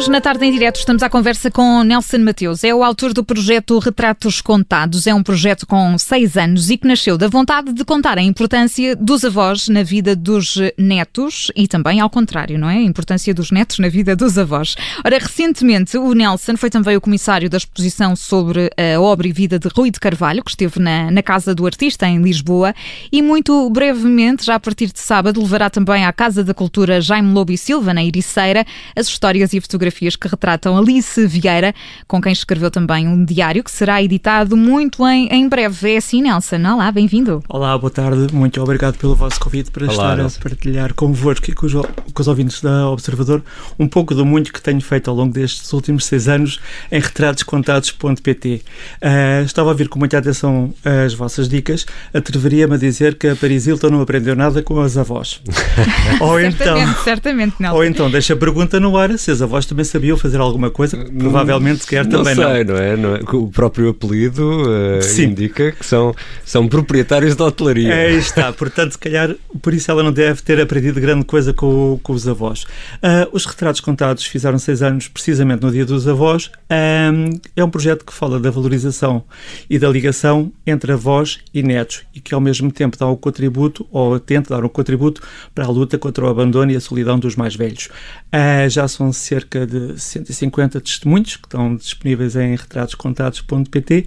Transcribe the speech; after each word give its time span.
Hoje, 0.00 0.10
na 0.10 0.18
tarde 0.18 0.46
em 0.46 0.50
direto, 0.50 0.76
estamos 0.76 1.02
à 1.02 1.10
conversa 1.10 1.50
com 1.50 1.82
Nelson 1.82 2.20
Mateus. 2.20 2.64
É 2.64 2.74
o 2.74 2.82
autor 2.82 3.12
do 3.12 3.22
projeto 3.22 3.78
Retratos 3.78 4.40
Contados. 4.40 5.06
É 5.06 5.12
um 5.12 5.22
projeto 5.22 5.66
com 5.66 5.98
seis 5.98 6.38
anos 6.38 6.70
e 6.70 6.78
que 6.78 6.88
nasceu 6.88 7.18
da 7.18 7.28
vontade 7.28 7.70
de 7.74 7.84
contar 7.84 8.16
a 8.16 8.22
importância 8.22 8.96
dos 8.96 9.26
avós 9.26 9.68
na 9.68 9.82
vida 9.82 10.16
dos 10.16 10.56
netos 10.78 11.52
e 11.54 11.68
também 11.68 12.00
ao 12.00 12.08
contrário, 12.08 12.58
não 12.58 12.70
é? 12.70 12.76
A 12.76 12.82
importância 12.82 13.34
dos 13.34 13.50
netos 13.50 13.78
na 13.78 13.90
vida 13.90 14.16
dos 14.16 14.38
avós. 14.38 14.74
Ora, 15.04 15.18
recentemente, 15.18 15.98
o 15.98 16.14
Nelson 16.14 16.56
foi 16.56 16.70
também 16.70 16.96
o 16.96 17.00
comissário 17.02 17.50
da 17.50 17.58
exposição 17.58 18.16
sobre 18.16 18.70
a 18.78 18.98
obra 18.98 19.28
e 19.28 19.32
vida 19.34 19.58
de 19.58 19.68
Rui 19.68 19.90
de 19.90 20.00
Carvalho, 20.00 20.42
que 20.42 20.50
esteve 20.50 20.80
na, 20.80 21.10
na 21.10 21.22
Casa 21.22 21.54
do 21.54 21.66
Artista, 21.66 22.08
em 22.08 22.22
Lisboa, 22.22 22.74
e 23.12 23.20
muito 23.20 23.68
brevemente, 23.68 24.46
já 24.46 24.54
a 24.54 24.60
partir 24.60 24.90
de 24.90 24.98
sábado, 24.98 25.42
levará 25.42 25.68
também 25.68 26.06
à 26.06 26.12
Casa 26.14 26.42
da 26.42 26.54
Cultura 26.54 27.02
Jaime 27.02 27.34
Lobo 27.34 27.52
e 27.52 27.58
Silva, 27.58 27.92
na 27.92 28.02
Ericeira, 28.02 28.64
as 28.96 29.06
histórias 29.06 29.52
e 29.52 29.60
fotografias 29.60 29.89
que 29.90 30.28
retratam 30.28 30.76
Alice 30.76 31.26
Vieira, 31.26 31.74
com 32.06 32.20
quem 32.20 32.32
escreveu 32.32 32.70
também 32.70 33.06
um 33.06 33.24
diário 33.24 33.62
que 33.62 33.70
será 33.70 34.02
editado 34.02 34.56
muito 34.56 35.06
em, 35.06 35.28
em 35.28 35.48
breve. 35.48 35.92
É 35.92 35.96
assim, 35.96 36.22
Nelson. 36.22 36.56
Olá, 36.56 36.90
bem-vindo. 36.90 37.42
Olá, 37.48 37.76
boa 37.76 37.90
tarde. 37.90 38.32
Muito 38.32 38.60
obrigado 38.62 38.96
pelo 38.96 39.14
vosso 39.14 39.38
convite 39.40 39.70
para 39.70 39.84
Olá, 39.84 39.92
estar 39.92 40.16
Nelson. 40.16 40.38
a 40.38 40.42
partilhar 40.42 40.94
convosco 40.94 41.50
e 41.50 41.54
com 41.54 41.66
os, 41.66 41.72
com 41.72 42.20
os 42.20 42.28
ouvintes 42.28 42.60
da 42.60 42.88
Observador 42.88 43.42
um 43.78 43.88
pouco 43.88 44.14
do 44.14 44.24
muito 44.24 44.52
que 44.52 44.60
tenho 44.60 44.80
feito 44.80 45.10
ao 45.10 45.16
longo 45.16 45.32
destes 45.32 45.72
últimos 45.72 46.04
seis 46.04 46.28
anos 46.28 46.60
em 46.90 47.00
retratoscontados.pt. 47.00 48.54
Uh, 48.54 48.60
eh, 49.00 49.42
estava 49.44 49.70
a 49.70 49.72
ouvir 49.72 49.88
com 49.88 49.98
muita 49.98 50.18
atenção 50.18 50.72
as 50.84 51.14
vossas 51.14 51.48
dicas. 51.48 51.86
Atreveria-me 52.12 52.74
a 52.74 52.78
dizer 52.78 53.16
que 53.16 53.28
a 53.28 53.36
Paris 53.36 53.66
Hilton 53.66 53.90
não 53.90 54.00
aprendeu 54.00 54.36
nada 54.36 54.62
com 54.62 54.80
as 54.80 54.96
avós. 54.96 55.40
ou 56.20 56.40
então, 56.40 56.76
certamente, 56.76 57.04
certamente, 57.04 57.54
Nelson. 57.60 57.76
Ou 57.76 57.84
então 57.84 58.10
deixa 58.10 58.34
a 58.34 58.36
pergunta 58.36 58.78
no 58.78 58.96
ar 58.96 59.18
se 59.18 59.30
as 59.30 59.42
avós 59.42 59.66
também 59.66 59.79
sabiam 59.84 60.16
fazer 60.16 60.38
alguma 60.38 60.70
coisa, 60.70 60.96
provavelmente 61.18 61.86
quer 61.86 62.06
também 62.06 62.34
não. 62.34 62.50
Sei, 62.50 62.64
não. 62.64 62.76
é? 62.76 62.96
não 62.96 63.16
é? 63.16 63.20
O 63.32 63.48
próprio 63.48 63.90
apelido 63.90 64.62
uh, 64.62 65.20
indica 65.20 65.72
que 65.72 65.84
são, 65.84 66.14
são 66.44 66.68
proprietários 66.68 67.34
da 67.36 67.44
hotelaria. 67.44 67.92
É, 67.92 68.12
está, 68.12 68.52
portanto, 68.54 68.92
se 68.92 68.98
calhar 68.98 69.34
por 69.62 69.74
isso 69.74 69.90
ela 69.90 70.02
não 70.02 70.12
deve 70.12 70.42
ter 70.42 70.60
aprendido 70.60 71.00
grande 71.00 71.24
coisa 71.24 71.52
com, 71.52 71.98
com 72.02 72.12
os 72.12 72.26
avós. 72.26 72.62
Uh, 72.62 73.28
os 73.32 73.44
retratos 73.44 73.80
contados 73.80 74.24
fizeram 74.24 74.58
seis 74.58 74.82
anos 74.82 75.08
precisamente 75.08 75.62
no 75.62 75.70
Dia 75.70 75.84
dos 75.84 76.06
Avós. 76.06 76.50
Um, 76.70 77.38
é 77.56 77.64
um 77.64 77.70
projeto 77.70 78.04
que 78.04 78.12
fala 78.12 78.38
da 78.38 78.50
valorização 78.50 79.24
e 79.68 79.78
da 79.78 79.88
ligação 79.88 80.52
entre 80.66 80.92
avós 80.92 81.40
e 81.52 81.62
netos 81.62 82.02
e 82.14 82.20
que 82.20 82.34
ao 82.34 82.40
mesmo 82.40 82.70
tempo 82.70 82.96
dá 82.96 83.06
um 83.06 83.16
contributo, 83.16 83.86
ou 83.90 84.18
tenta 84.18 84.54
dar 84.54 84.64
um 84.64 84.68
contributo, 84.68 85.22
para 85.54 85.64
a 85.64 85.68
luta 85.68 85.98
contra 85.98 86.24
o 86.24 86.28
abandono 86.28 86.72
e 86.72 86.76
a 86.76 86.80
solidão 86.80 87.18
dos 87.18 87.36
mais 87.36 87.54
velhos. 87.54 87.88
Uh, 88.32 88.68
já 88.68 88.86
são 88.88 89.12
cerca 89.12 89.66
de 89.70 90.00
150 90.00 90.80
testemunhos 90.80 91.36
que 91.36 91.46
estão 91.46 91.76
disponíveis 91.76 92.34
em 92.36 92.56
retratoscontados.pt 92.56 94.06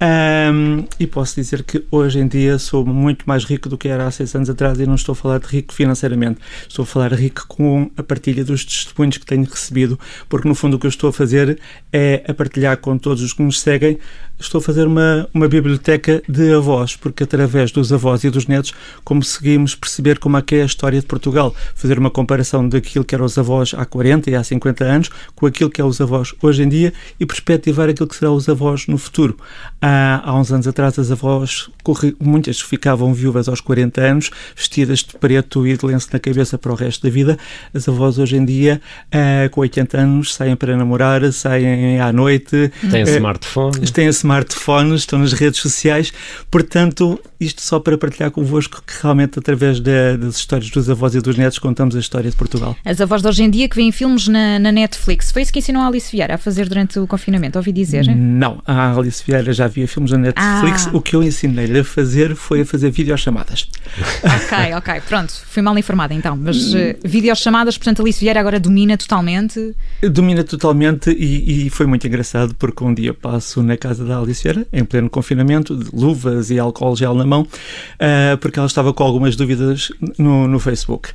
um, 0.00 0.84
e 0.98 1.06
posso 1.06 1.34
dizer 1.34 1.62
que 1.64 1.84
hoje 1.90 2.20
em 2.20 2.28
dia 2.28 2.58
sou 2.58 2.86
muito 2.86 3.24
mais 3.26 3.44
rico 3.44 3.68
do 3.68 3.76
que 3.76 3.88
era 3.88 4.06
há 4.06 4.10
seis 4.10 4.34
anos 4.34 4.48
atrás 4.48 4.78
e 4.78 4.86
não 4.86 4.94
estou 4.94 5.12
a 5.12 5.16
falar 5.16 5.40
de 5.40 5.46
rico 5.46 5.74
financeiramente, 5.74 6.40
estou 6.68 6.84
a 6.84 6.86
falar 6.86 7.12
rico 7.12 7.44
com 7.48 7.90
a 7.96 8.02
partilha 8.02 8.44
dos 8.44 8.64
testemunhos 8.64 9.18
que 9.18 9.26
tenho 9.26 9.44
recebido, 9.44 9.98
porque 10.28 10.48
no 10.48 10.54
fundo 10.54 10.76
o 10.76 10.78
que 10.78 10.86
eu 10.86 10.90
estou 10.90 11.10
a 11.10 11.12
fazer 11.12 11.58
é 11.92 12.24
a 12.26 12.32
partilhar 12.32 12.76
com 12.78 12.96
todos 12.96 13.22
os 13.22 13.32
que 13.32 13.42
nos 13.42 13.60
seguem. 13.60 13.98
Estou 14.38 14.58
a 14.58 14.62
fazer 14.62 14.86
uma, 14.86 15.28
uma 15.34 15.46
biblioteca 15.48 16.22
de 16.26 16.54
avós, 16.54 16.96
porque 16.96 17.24
através 17.24 17.70
dos 17.70 17.92
avós 17.92 18.24
e 18.24 18.30
dos 18.30 18.46
netos 18.46 18.72
conseguimos 19.04 19.74
perceber 19.74 20.18
como 20.18 20.38
é 20.38 20.42
que 20.42 20.54
é 20.54 20.62
a 20.62 20.64
história 20.64 20.98
de 20.98 21.06
Portugal, 21.06 21.54
fazer 21.74 21.98
uma 21.98 22.10
comparação 22.10 22.66
daquilo 22.66 23.04
que 23.04 23.14
eram 23.14 23.26
os 23.26 23.36
avós 23.36 23.74
há 23.76 23.84
40 23.84 24.30
e 24.30 24.34
há 24.34 24.42
50 24.42 24.84
anos 24.84 24.89
com 25.34 25.46
aquilo 25.46 25.70
que 25.70 25.80
é 25.80 25.84
os 25.84 26.00
avós 26.00 26.34
hoje 26.42 26.62
em 26.62 26.68
dia 26.68 26.92
e 27.18 27.26
perspectivar 27.26 27.88
aquilo 27.88 28.08
que 28.08 28.16
serão 28.16 28.34
os 28.34 28.48
avós 28.48 28.86
no 28.86 28.98
futuro. 28.98 29.36
Há, 29.80 30.22
há 30.24 30.38
uns 30.38 30.52
anos 30.52 30.66
atrás 30.66 30.98
as 30.98 31.10
avós, 31.10 31.70
muitas 32.20 32.60
ficavam 32.60 33.12
viúvas 33.14 33.48
aos 33.48 33.60
40 33.60 34.00
anos, 34.00 34.30
vestidas 34.56 35.00
de 35.00 35.14
preto 35.14 35.66
e 35.66 35.76
de 35.76 35.86
lenço 35.86 36.08
na 36.12 36.18
cabeça 36.18 36.58
para 36.58 36.72
o 36.72 36.74
resto 36.74 37.02
da 37.02 37.10
vida. 37.10 37.38
As 37.74 37.88
avós 37.88 38.18
hoje 38.18 38.36
em 38.36 38.44
dia, 38.44 38.80
uh, 39.06 39.50
com 39.50 39.60
80 39.60 39.98
anos, 39.98 40.34
saem 40.34 40.56
para 40.56 40.76
namorar, 40.76 41.32
saem 41.32 42.00
à 42.00 42.12
noite. 42.12 42.70
Têm 42.90 43.04
uh, 43.04 43.08
smartphones. 43.08 43.90
Têm 43.90 44.08
smartphones, 44.08 45.00
estão 45.00 45.18
nas 45.18 45.32
redes 45.32 45.60
sociais. 45.60 46.12
Portanto, 46.50 47.18
isto 47.40 47.62
só 47.62 47.80
para 47.80 47.96
partilhar 47.96 48.30
convosco 48.30 48.82
que 48.86 48.92
realmente 49.02 49.38
através 49.38 49.80
de, 49.80 50.16
das 50.16 50.36
histórias 50.36 50.70
dos 50.70 50.90
avós 50.90 51.14
e 51.14 51.20
dos 51.20 51.36
netos 51.36 51.58
contamos 51.58 51.96
a 51.96 51.98
história 51.98 52.30
de 52.30 52.36
Portugal. 52.36 52.76
As 52.84 53.00
avós 53.00 53.22
de 53.22 53.28
hoje 53.28 53.42
em 53.42 53.50
dia 53.50 53.68
que 53.68 53.76
veem 53.76 53.90
filmes 53.90 54.28
na, 54.28 54.58
na 54.58 54.72
Netflix. 54.80 55.30
Foi 55.30 55.42
isso 55.42 55.52
que 55.52 55.58
ensinou 55.58 55.82
a 55.82 55.86
Alice 55.86 56.10
Vieira 56.10 56.34
a 56.34 56.38
fazer 56.38 56.68
durante 56.68 56.98
o 56.98 57.06
confinamento, 57.06 57.58
ouvi 57.58 57.72
dizer? 57.72 58.04
Não, 58.14 58.62
a 58.66 58.96
Alice 58.96 59.22
Vieira 59.26 59.52
já 59.52 59.66
via 59.66 59.86
filmes 59.86 60.12
na 60.12 60.18
Netflix. 60.18 60.86
Ah. 60.86 60.90
O 60.92 61.00
que 61.00 61.14
eu 61.14 61.22
ensinei-lhe 61.22 61.80
a 61.80 61.84
fazer 61.84 62.34
foi 62.34 62.62
a 62.62 62.66
fazer 62.66 62.90
videochamadas. 62.90 63.68
Ok, 64.50 64.74
ok, 64.74 65.02
pronto. 65.08 65.32
Fui 65.46 65.62
mal 65.62 65.76
informada 65.78 66.12
então. 66.12 66.36
Mas 66.36 66.74
uh, 66.74 66.78
videochamadas, 67.04 67.76
portanto, 67.78 68.02
Alice 68.02 68.18
Vieira 68.18 68.40
agora 68.40 68.58
domina 68.58 68.96
totalmente? 68.96 69.74
Domina 70.02 70.42
totalmente 70.42 71.10
e, 71.10 71.66
e 71.66 71.70
foi 71.70 71.86
muito 71.86 72.06
engraçado 72.06 72.54
porque 72.54 72.82
um 72.82 72.92
dia 72.92 73.14
passo 73.14 73.62
na 73.62 73.76
casa 73.76 74.04
da 74.04 74.18
Alice 74.18 74.42
Vieira, 74.42 74.66
em 74.72 74.84
pleno 74.84 75.08
confinamento, 75.08 75.76
de 75.76 75.88
luvas 75.92 76.50
e 76.50 76.58
álcool 76.58 76.96
gel 76.96 77.14
na 77.14 77.24
mão, 77.24 77.42
uh, 77.42 78.36
porque 78.38 78.58
ela 78.58 78.66
estava 78.66 78.92
com 78.92 79.02
algumas 79.02 79.36
dúvidas 79.36 79.90
no, 80.18 80.48
no 80.48 80.58
Facebook. 80.58 81.10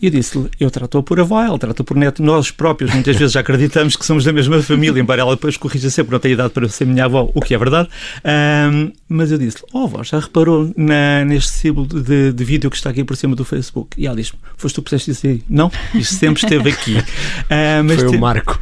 E 0.00 0.06
eu 0.06 0.10
disse-lhe, 0.10 0.48
eu 0.60 0.70
trato-a 0.70 1.02
por 1.02 1.18
avó, 1.18 1.42
ela 1.42 1.58
trata 1.58 1.82
por 1.82 1.96
neto. 1.96 2.22
Nós 2.22 2.50
próprios 2.50 2.92
muitas 2.92 3.16
vezes 3.16 3.32
já 3.32 3.40
acreditamos 3.40 3.96
que 3.96 4.06
somos 4.06 4.24
da 4.24 4.32
mesma 4.32 4.62
família, 4.62 5.00
embora 5.00 5.20
ela 5.20 5.34
depois 5.34 5.56
corrija 5.56 5.90
sempre, 5.90 6.12
não 6.12 6.20
tenho 6.20 6.34
idade 6.34 6.50
para 6.50 6.68
ser 6.68 6.86
minha 6.86 7.04
avó, 7.04 7.28
o 7.34 7.40
que 7.40 7.52
é 7.54 7.58
verdade. 7.58 7.88
Um, 8.24 8.92
mas 9.08 9.32
eu 9.32 9.38
disse-lhe, 9.38 9.64
oh 9.72 9.84
avó, 9.84 10.04
já 10.04 10.20
reparou 10.20 10.72
na, 10.76 11.24
neste 11.24 11.50
símbolo 11.50 11.86
de, 11.86 12.32
de, 12.32 12.44
vídeo 12.44 12.70
que 12.70 12.76
está 12.76 12.90
aqui 12.90 13.02
por 13.02 13.16
cima 13.16 13.34
do 13.34 13.44
Facebook? 13.44 14.00
E 14.00 14.06
ela 14.06 14.14
disse-me, 14.14 14.38
foste 14.56 14.76
tu 14.76 14.82
que 14.82 14.90
puseste 14.90 15.10
isso 15.10 15.26
aí? 15.26 15.42
Não, 15.48 15.70
isto 15.94 16.14
sempre 16.14 16.42
esteve 16.42 16.70
aqui. 16.70 16.96
Uh, 17.48 17.86
Foi 17.94 18.10
te... 18.10 18.16
o 18.16 18.20
Marco. 18.20 18.60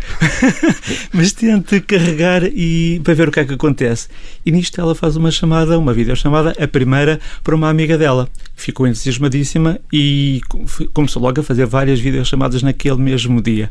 mas 1.13 1.33
tente 1.33 1.81
carregar 1.81 2.45
e 2.45 3.01
para 3.03 3.15
ver 3.15 3.29
o 3.29 3.33
que 3.33 3.41
é 3.41 3.45
que 3.45 3.55
acontece. 3.55 4.09
E 4.45 4.53
nisto 4.53 4.81
ela 4.81 4.95
faz 4.95 5.17
uma 5.17 5.31
chamada, 5.31 5.77
uma 5.79 5.93
videochamada, 5.93 6.55
a 6.59 6.69
primeira 6.69 7.21
para 7.43 7.55
uma 7.55 7.69
amiga 7.69 7.99
dela. 7.99 8.29
Ficou 8.55 8.87
entusiasmadíssima 8.87 9.81
e 9.93 10.41
começou 10.93 11.21
logo 11.27 11.41
a 11.41 11.45
fazer 11.45 11.67
várias 11.67 11.99
videochamadas 11.99 12.63
naquele 12.63 12.99
mesmo 12.99 13.43
dia. 13.43 13.71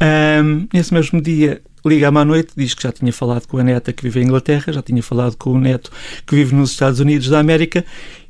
Um, 0.00 0.68
nesse 0.72 0.92
mesmo 0.92 1.20
dia, 1.20 1.62
liga-me 1.84 2.18
à 2.18 2.24
noite, 2.24 2.52
diz 2.56 2.74
que 2.74 2.82
já 2.82 2.92
tinha 2.92 3.12
falado 3.12 3.46
com 3.46 3.58
a 3.58 3.64
neta 3.64 3.92
que 3.92 4.02
vive 4.02 4.20
em 4.20 4.24
Inglaterra, 4.24 4.72
já 4.72 4.82
tinha 4.82 5.02
falado 5.02 5.36
com 5.36 5.52
o 5.52 5.58
neto 5.58 5.90
que 6.26 6.34
vive 6.34 6.54
nos 6.54 6.72
Estados 6.72 7.00
Unidos 7.00 7.28
da 7.28 7.38
América, 7.38 7.84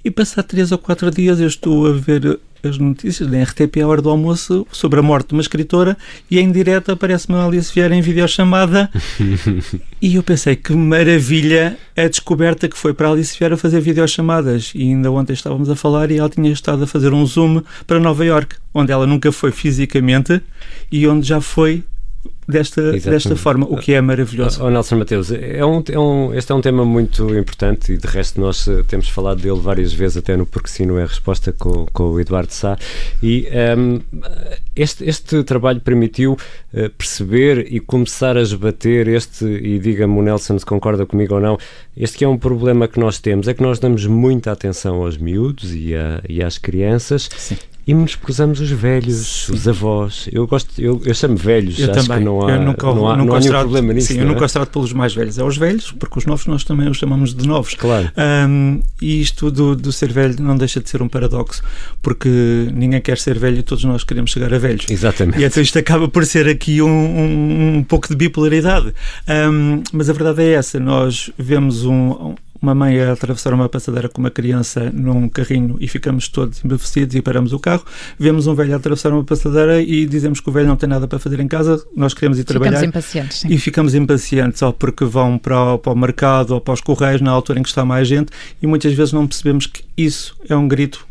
e 0.05 0.11
passar 0.11 0.43
três 0.45 0.71
ou 0.71 0.79
quatro 0.79 1.11
dias 1.11 1.41
eu 1.41 1.49
estou 1.49 1.87
a 1.87 1.93
ver 1.93 2.39
as 2.63 2.79
notícias 2.79 3.29
da 3.29 3.43
RTP 3.43 3.79
à 3.83 3.87
hora 3.87 4.03
do 4.03 4.11
almoço 4.11 4.67
sobre 4.71 5.01
a 5.01 5.03
morte 5.03 5.29
de 5.29 5.35
uma 5.35 5.41
escritora 5.41 5.97
e 6.31 6.39
em 6.39 6.51
direto 6.51 6.93
aparece-me 6.93 7.37
a 7.37 7.45
Alice 7.45 7.73
Vieira 7.73 7.95
em 7.95 8.01
videochamada. 8.01 8.91
E 10.03 10.15
eu 10.15 10.23
pensei 10.23 10.57
que 10.57 10.73
maravilha 10.73 11.77
a 11.95 12.09
descoberta 12.09 12.67
que 12.67 12.79
foi 12.79 12.95
para 12.95 13.09
a 13.09 13.13
Alice 13.13 13.39
Vieira 13.39 13.55
fazer 13.55 13.83
videochamadas. 13.83 14.73
E 14.75 14.81
ainda 14.85 15.11
ontem 15.11 15.35
estávamos 15.35 15.69
a 15.69 15.77
falar 15.77 16.11
e 16.11 16.17
ela 16.17 16.29
tinha 16.31 16.51
estado 16.51 16.85
a 16.85 16.87
fazer 16.87 17.13
um 17.13 17.27
zoom 17.27 17.61
para 17.87 18.01
Nova 18.01 18.25
York 18.25 18.57
onde 18.73 18.93
ela 18.93 19.07
nunca 19.07 19.31
foi 19.31 19.53
fisicamente 19.53 20.41
e 20.91 21.07
onde 21.07 21.29
já 21.29 21.41
foi 21.41 21.85
desta, 22.47 22.93
desta 22.93 23.37
forma, 23.37 23.67
o 23.69 23.77
que 23.77 23.93
é 23.93 24.01
maravilhoso. 24.01 24.63
Oh, 24.63 24.67
oh, 24.67 24.71
Nelson 24.71 24.97
Mateus, 24.97 25.31
é 25.33 25.65
um, 25.65 25.83
é 25.89 25.99
um, 25.99 26.35
este 26.35 26.53
é 26.53 26.55
um 26.55 26.61
tema 26.61 26.85
muito 26.85 27.35
importante 27.37 27.93
e 27.93 27.97
de 27.97 28.07
resto 28.07 28.41
nós 28.41 28.67
eh, 28.67 28.83
temos 28.87 29.09
falado 29.09 29.41
dele 29.41 29.61
várias 29.61 29.93
vezes 29.93 30.17
até 30.17 30.37
no 30.37 30.47
Porque 30.47 30.69
Sim 30.69 30.87
Não 30.87 30.99
é 30.99 31.05
Resposta 31.05 31.53
com, 31.53 31.87
com 31.93 32.05
o 32.11 32.21
Eduardo 32.21 32.53
Sá. 32.53 32.77
E 33.23 33.49
um, 33.51 33.55
ehm, 33.55 34.01
este, 34.75 35.05
este 35.05 35.43
trabalho 35.45 35.81
permitiu 35.81 36.33
uh, 36.33 36.91
perceber 36.91 37.67
e 37.73 37.81
começar 37.81 38.37
a 38.37 38.43
esbater 38.43 39.09
este, 39.09 39.45
e 39.45 39.79
diga-me 39.79 40.19
o 40.19 40.23
Nelson 40.23 40.59
se 40.59 40.67
concorda 40.67 41.07
comigo 41.07 41.35
ou 41.35 41.41
não, 41.41 41.59
este 41.97 42.19
que 42.19 42.25
é 42.25 42.29
um 42.29 42.39
problema 42.39 42.89
que 42.89 42.99
nós 42.99 43.19
temos, 43.19 43.49
é 43.49 43.55
que 43.55 43.63
nós 43.63 43.79
damos 43.79 44.07
muita 44.07 44.53
atenção 44.53 45.03
aos 45.03 45.17
miúdos 45.17 45.75
e, 45.75 45.95
a, 45.95 46.21
e 46.29 46.43
às 46.43 46.59
crianças. 46.59 47.29
Sim 47.37 47.57
e 47.91 47.95
menosprezamos 47.95 48.61
os 48.61 48.71
velhos, 48.71 49.47
sim. 49.47 49.53
os 49.53 49.67
avós. 49.67 50.29
Eu 50.31 50.47
gosto, 50.47 50.81
eu, 50.81 51.03
eu 51.05 51.13
chamo 51.13 51.37
velhos, 51.37 51.77
eu 51.77 51.91
acho 51.91 52.07
também. 52.07 52.19
que 52.19 52.25
não 52.25 52.47
há, 52.47 52.53
eu 52.53 52.63
nunca, 52.63 52.87
não 52.87 53.09
há, 53.09 53.17
nunca 53.17 53.31
não 53.31 53.35
há 53.35 53.41
nenhum 53.41 53.53
problema 53.53 53.93
nisso. 53.93 54.13
Sim, 54.13 54.19
eu 54.19 54.23
é? 54.23 54.27
nunca 54.27 54.49
trato 54.49 54.71
pelos 54.71 54.93
mais 54.93 55.13
velhos, 55.13 55.41
é 55.41 55.43
os 55.43 55.57
velhos, 55.57 55.91
porque 55.91 56.17
os 56.21 56.25
novos 56.25 56.47
nós 56.47 56.63
também 56.63 56.89
os 56.89 56.99
chamamos 56.99 57.35
de 57.35 57.49
novos. 57.49 57.75
Claro. 57.75 58.09
Um, 58.49 58.81
e 59.03 59.21
isto 59.21 59.51
do, 59.51 59.75
do 59.75 59.91
ser 59.91 60.13
velho 60.13 60.37
não 60.39 60.57
deixa 60.57 60.79
de 60.79 60.89
ser 60.89 61.03
um 61.03 61.09
paradoxo, 61.09 61.65
porque 62.01 62.29
ninguém 62.73 63.01
quer 63.01 63.19
ser 63.19 63.37
velho 63.37 63.59
e 63.59 63.63
todos 63.65 63.83
nós 63.83 64.05
queremos 64.05 64.31
chegar 64.31 64.55
a 64.55 64.59
velhos. 64.59 64.87
Exatamente. 64.89 65.41
E 65.41 65.45
então 65.45 65.61
isto 65.61 65.77
acaba 65.77 66.07
por 66.07 66.25
ser 66.25 66.47
aqui 66.47 66.81
um, 66.81 66.89
um, 66.89 67.77
um 67.79 67.83
pouco 67.83 68.07
de 68.07 68.15
bipolaridade. 68.15 68.95
Um, 69.29 69.83
mas 69.93 70.09
a 70.09 70.13
verdade 70.13 70.45
é 70.45 70.53
essa, 70.53 70.79
nós 70.79 71.29
vemos 71.37 71.85
um 71.85 72.37
uma 72.61 72.75
mãe 72.75 73.01
a 73.01 73.13
atravessar 73.13 73.55
uma 73.55 73.69
passadeira 73.69 74.09
com 74.09 74.21
uma 74.21 74.31
criança 74.31 74.91
num 74.93 75.29
carrinho 75.29 75.77
e 75.81 75.89
ficamos 75.89 76.29
todos 76.29 76.65
embevecidos 76.65 77.15
e 77.15 77.23
paramos 77.23 77.53
o 77.53 77.59
carro. 77.59 77.85
Vemos 78.19 78.47
um 78.47 78.55
velho 78.55 78.75
a 78.75 78.77
atravessar 78.77 79.13
uma 79.13 79.25
passadeira 79.25 79.81
e 79.81 80.07
dizemos 80.07 80.41
que 80.41 80.49
o 80.49 80.53
velho 80.53 80.69
não 80.69 80.77
tem 80.77 80.89
nada 80.89 81.07
para 81.07 81.19
fazer 81.19 81.41
em 81.41 81.49
casa, 81.49 81.83
nós 81.97 82.15
queremos 82.15 82.39
ir 82.39 82.45
trabalhar. 82.45 82.73
Ficamos 82.73 82.89
impacientes. 82.89 83.39
Sim. 83.39 83.49
E 83.49 83.59
ficamos 83.59 83.95
impacientes, 83.95 84.63
ou 84.63 84.73
porque 84.73 85.05
vão 85.05 85.39
para 85.39 85.61
para 85.79 85.93
o 85.93 85.97
mercado 85.97 86.53
ou 86.53 86.61
para 86.61 86.75
os 86.75 86.81
correios 86.81 87.21
na 87.21 87.31
altura 87.31 87.59
em 87.59 87.63
que 87.63 87.69
está 87.69 87.85
mais 87.85 88.07
gente 88.07 88.31
e 88.63 88.67
muitas 88.67 88.93
vezes 88.93 89.13
não 89.13 89.27
percebemos 89.27 89.67
que 89.67 89.85
isso 89.97 90.37
é 90.49 90.57
um 90.57 90.67
grito 90.67 91.07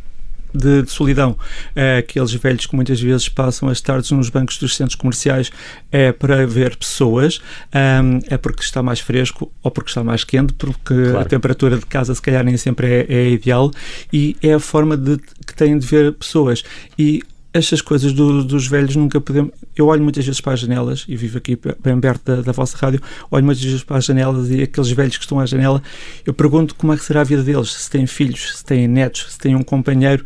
de, 0.54 0.84
de 0.84 0.92
solidão. 0.92 1.38
É, 1.76 1.98
aqueles 1.98 2.34
velhos 2.34 2.66
que 2.66 2.76
muitas 2.76 3.00
vezes 3.00 3.30
passam 3.30 3.70
as 3.70 3.82
tardes 3.82 4.12
nos 4.12 4.30
bancos 4.30 4.58
dos 4.58 4.76
centros 4.76 4.96
comerciais 4.96 5.52
é 5.92 6.12
para 6.12 6.46
ver 6.46 6.76
pessoas, 6.76 7.40
um, 7.74 8.20
é 8.28 8.38
porque 8.38 8.62
está 8.62 8.82
mais 8.82 9.00
fresco 9.00 9.52
ou 9.64 9.72
porque 9.72 9.90
está 9.90 10.04
mais 10.04 10.24
quente, 10.24 10.54
porque 10.54 10.94
claro. 10.94 11.20
a 11.20 11.26
temperatura 11.26 11.78
de 11.78 11.86
casa 11.86 12.14
se 12.14 12.22
calhar 12.22 12.44
nem 12.44 12.58
sempre 12.58 12.88
é, 12.88 13.06
é 13.10 13.30
ideal 13.30 13.72
e 14.12 14.36
é 14.42 14.54
a 14.54 14.60
forma 14.60 14.96
de, 14.96 15.18
que 15.18 15.54
têm 15.56 15.78
de 15.78 15.86
ver 15.86 16.14
pessoas. 16.14 16.64
E 16.98 17.24
estas 17.54 17.82
coisas 17.82 18.14
do, 18.14 18.44
dos 18.44 18.68
velhos 18.68 18.96
nunca 18.96 19.20
podemos. 19.20 19.52
Eu 19.76 19.88
olho 19.88 20.04
muitas 20.04 20.26
vezes 20.26 20.40
para 20.40 20.54
as 20.54 20.60
janelas 20.60 21.06
e 21.08 21.16
vivo 21.16 21.38
aqui 21.38 21.58
bem 21.84 22.00
perto 22.00 22.24
da, 22.24 22.42
da, 22.42 22.52
vossa 22.52 22.78
rádio. 22.78 23.02
Olho 23.32 23.44
muitas 23.44 23.64
vezes 23.64 23.84
para 23.84 23.98
as 23.98 24.06
janelas 24.06 24.50
e 24.50 24.62
aqueles 24.62 24.92
velhos 24.92 25.18
que 25.18 25.24
estão 25.24 25.40
à 25.40 25.46
janela. 25.46 25.82
Eu 26.26 26.34
pergunto 26.34 26.76
como 26.76 26.94
é 26.94 26.98
que 26.98 27.04
será 27.04 27.22
a 27.22 27.24
vida 27.24 27.44
deles, 27.44 27.74
se 27.74 27.90
têm 27.90 28.06
filhos, 28.06 28.58
se 28.58 28.66
têm 28.66 28.88
netos, 28.88 29.28
se 29.30 29.38
têm 29.38 29.56
um 29.56 29.64
companheiro. 29.64 30.24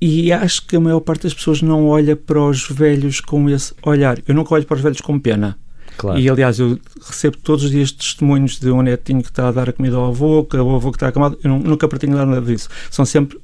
E 0.00 0.32
acho 0.32 0.66
que 0.66 0.76
a 0.76 0.80
maior 0.80 1.00
parte 1.00 1.22
das 1.22 1.34
pessoas 1.34 1.62
não 1.62 1.86
olha 1.86 2.16
para 2.16 2.40
os 2.40 2.68
velhos 2.68 3.20
com 3.20 3.48
esse 3.48 3.72
olhar. 3.82 4.18
Eu 4.26 4.34
nunca 4.34 4.54
olho 4.54 4.66
para 4.66 4.76
os 4.76 4.82
velhos 4.82 5.00
com 5.00 5.18
pena. 5.18 5.56
Claro. 5.96 6.18
E 6.18 6.28
aliás, 6.28 6.58
eu 6.58 6.78
recebo 7.00 7.38
todos 7.38 7.64
os 7.64 7.70
dias 7.70 7.90
testemunhos 7.90 8.58
de 8.58 8.70
um 8.70 8.82
netinho 8.82 9.22
que 9.22 9.30
está 9.30 9.48
a 9.48 9.52
dar 9.52 9.70
a 9.70 9.72
comida 9.72 9.96
ao 9.96 10.08
avô, 10.08 10.44
que 10.44 10.56
o 10.56 10.76
avô 10.76 10.90
que 10.90 10.96
está 10.96 11.08
acamado. 11.08 11.38
Eu 11.42 11.58
nunca 11.58 11.88
pretendo 11.88 12.16
nada 12.16 12.40
disso. 12.42 12.68
São 12.90 13.04
sempre 13.06 13.38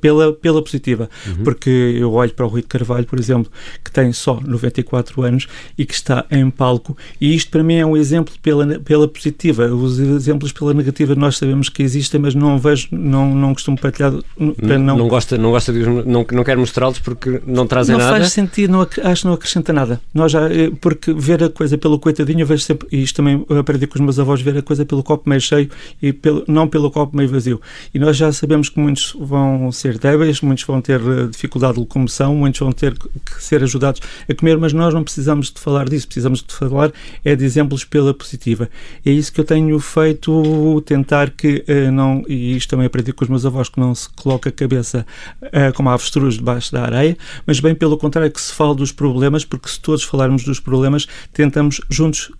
pela, 0.00 0.32
pela 0.32 0.62
positiva, 0.62 1.08
uhum. 1.26 1.44
porque 1.44 1.70
eu 1.70 2.12
olho 2.12 2.32
para 2.32 2.46
o 2.46 2.48
Rui 2.48 2.62
de 2.62 2.68
Carvalho, 2.68 3.06
por 3.06 3.18
exemplo, 3.18 3.50
que 3.84 3.90
tem 3.90 4.12
só 4.12 4.40
94 4.40 5.22
anos 5.22 5.46
e 5.76 5.84
que 5.84 5.94
está 5.94 6.24
em 6.30 6.48
palco, 6.50 6.96
e 7.20 7.34
isto 7.34 7.50
para 7.50 7.62
mim 7.62 7.74
é 7.74 7.86
um 7.86 7.96
exemplo 7.96 8.34
pela, 8.42 8.78
pela 8.80 9.08
positiva. 9.08 9.66
Os 9.66 9.98
exemplos 9.98 10.52
pela 10.52 10.74
negativa 10.74 11.14
nós 11.14 11.38
sabemos 11.38 11.68
que 11.68 11.82
existem, 11.82 12.20
mas 12.20 12.34
não 12.34 12.58
vejo, 12.58 12.88
não, 12.90 13.34
não 13.34 13.52
costumo 13.54 13.78
partilhar. 13.78 14.12
Para 14.56 14.78
não, 14.78 14.96
não 14.96 15.08
gosta, 15.08 15.36
não, 15.36 15.50
gosta 15.50 15.72
de, 15.72 15.80
não, 15.80 16.26
não 16.30 16.44
quer 16.44 16.56
mostrá-los 16.56 16.98
porque 16.98 17.40
não 17.46 17.66
trazem 17.66 17.94
não 17.94 18.04
nada? 18.04 18.12
Não 18.12 18.20
faz 18.20 18.32
sentido, 18.32 18.70
não, 18.70 18.80
acho 18.80 19.22
que 19.22 19.26
não 19.26 19.34
acrescenta 19.34 19.72
nada. 19.72 20.00
Nós 20.12 20.32
já, 20.32 20.50
eh, 20.52 20.70
porque 20.80 21.12
ver 21.12 21.42
a 21.42 21.48
coisa 21.48 21.76
pelo 21.78 21.98
coitadinho, 21.98 22.40
eu 22.40 22.46
vejo 22.46 22.62
sempre, 22.62 22.88
e 22.90 23.02
isto 23.02 23.16
também 23.16 23.44
aprendi 23.58 23.86
com 23.86 23.94
os 23.94 24.00
meus 24.00 24.18
avós, 24.18 24.40
ver 24.40 24.58
a 24.58 24.62
coisa 24.62 24.84
pelo 24.84 25.02
copo 25.02 25.28
meio 25.28 25.40
cheio 25.40 25.70
e 26.00 26.12
pelo, 26.12 26.44
não 26.46 26.68
pelo 26.68 26.90
copo 26.90 27.16
meio 27.16 27.28
vazio. 27.28 27.60
E 27.92 27.98
nós 27.98 28.16
já 28.16 28.32
sabemos 28.32 28.68
que 28.68 28.78
muitos 28.78 29.14
vão 29.18 29.67
vão 29.68 29.72
ser 29.72 29.98
débeis, 29.98 30.40
muitos 30.40 30.64
vão 30.64 30.80
ter 30.80 31.00
eh, 31.00 31.26
dificuldade 31.30 31.74
de 31.74 31.80
locomoção, 31.80 32.34
muitos 32.34 32.60
vão 32.60 32.72
ter 32.72 32.94
que 32.94 33.42
ser 33.42 33.62
ajudados 33.62 34.00
a 34.28 34.34
comer, 34.34 34.56
mas 34.56 34.72
nós 34.72 34.94
não 34.94 35.04
precisamos 35.04 35.50
de 35.50 35.60
falar 35.60 35.88
disso, 35.88 36.06
precisamos 36.06 36.42
de 36.42 36.54
falar 36.54 36.90
é 37.24 37.36
de 37.36 37.44
exemplos 37.44 37.84
pela 37.84 38.14
positiva. 38.14 38.68
É 39.04 39.10
isso 39.10 39.32
que 39.32 39.40
eu 39.40 39.44
tenho 39.44 39.78
feito, 39.78 40.82
tentar 40.86 41.30
que 41.30 41.64
uh, 41.68 41.92
não, 41.92 42.24
e 42.26 42.56
isto 42.56 42.70
também 42.70 42.86
aprendi 42.86 43.12
com 43.12 43.24
os 43.24 43.28
meus 43.28 43.44
avós, 43.44 43.68
que 43.68 43.78
não 43.78 43.94
se 43.94 44.08
coloca 44.10 44.48
a 44.48 44.52
cabeça 44.52 45.06
uh, 45.42 45.72
como 45.74 45.90
avestruz 45.90 46.34
debaixo 46.34 46.72
da 46.72 46.82
areia, 46.82 47.16
mas 47.46 47.60
bem 47.60 47.74
pelo 47.74 47.98
contrário, 47.98 48.30
que 48.30 48.40
se 48.40 48.52
fala 48.52 48.74
dos 48.74 48.90
problemas, 48.90 49.44
porque 49.44 49.68
se 49.68 49.78
todos 49.80 50.02
falarmos 50.02 50.44
dos 50.44 50.60
problemas, 50.60 51.06
tentamos 51.32 51.80
juntos 51.90 52.30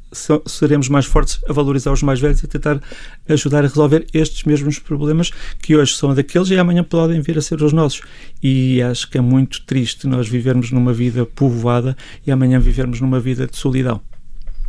seremos 0.47 0.89
mais 0.89 1.07
fortes 1.07 1.39
a 1.49 1.53
valorizar 1.53 1.93
os 1.93 2.03
mais 2.03 2.21
velhos 2.21 2.43
e 2.43 2.47
tentar 2.47 2.81
ajudar 3.29 3.59
a 3.59 3.69
resolver 3.69 4.07
estes 4.15 4.45
mesmos 4.45 4.79
problemas 4.79 5.31
que 5.61 5.77
hoje 5.77 5.95
são 5.95 6.15
daqueles 6.15 6.49
e 6.51 6.57
amanhã 6.57 6.83
podem 6.83 7.18
vir 7.21 7.39
a 7.39 7.43
ser 7.43 7.63
os 7.63 7.73
nossos. 7.73 8.03
E 8.43 8.83
acho 8.83 9.09
que 9.11 9.19
é 9.19 9.21
muito 9.21 9.63
triste 9.65 10.07
nós 10.07 10.29
vivermos 10.29 10.71
numa 10.71 10.93
vida 10.93 11.25
povoada 11.25 11.97
e 12.27 12.31
amanhã 12.31 12.59
vivermos 12.59 13.01
numa 13.01 13.21
vida 13.21 13.47
de 13.47 13.57
solidão. 13.57 14.01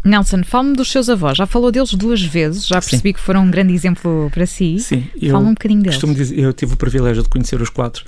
Nelson, 0.03 0.43
fale-me 0.43 0.75
dos 0.75 0.89
seus 0.91 1.09
avós. 1.09 1.37
Já 1.37 1.45
falou 1.45 1.71
deles 1.71 1.93
duas 1.93 2.21
vezes, 2.21 2.65
já 2.65 2.79
percebi 2.79 3.09
Sim. 3.09 3.13
que 3.13 3.19
foram 3.19 3.43
um 3.43 3.51
grande 3.51 3.73
exemplo 3.73 4.29
para 4.33 4.45
si. 4.45 4.79
Sim, 4.79 5.03
fale-me 5.29 5.49
um 5.49 5.53
bocadinho 5.53 5.81
deles. 5.81 5.99
Dizer, 5.99 6.39
eu 6.39 6.53
tive 6.53 6.73
o 6.73 6.77
privilégio 6.77 7.21
de 7.21 7.29
conhecer 7.29 7.61
os 7.61 7.69
quatro 7.69 8.05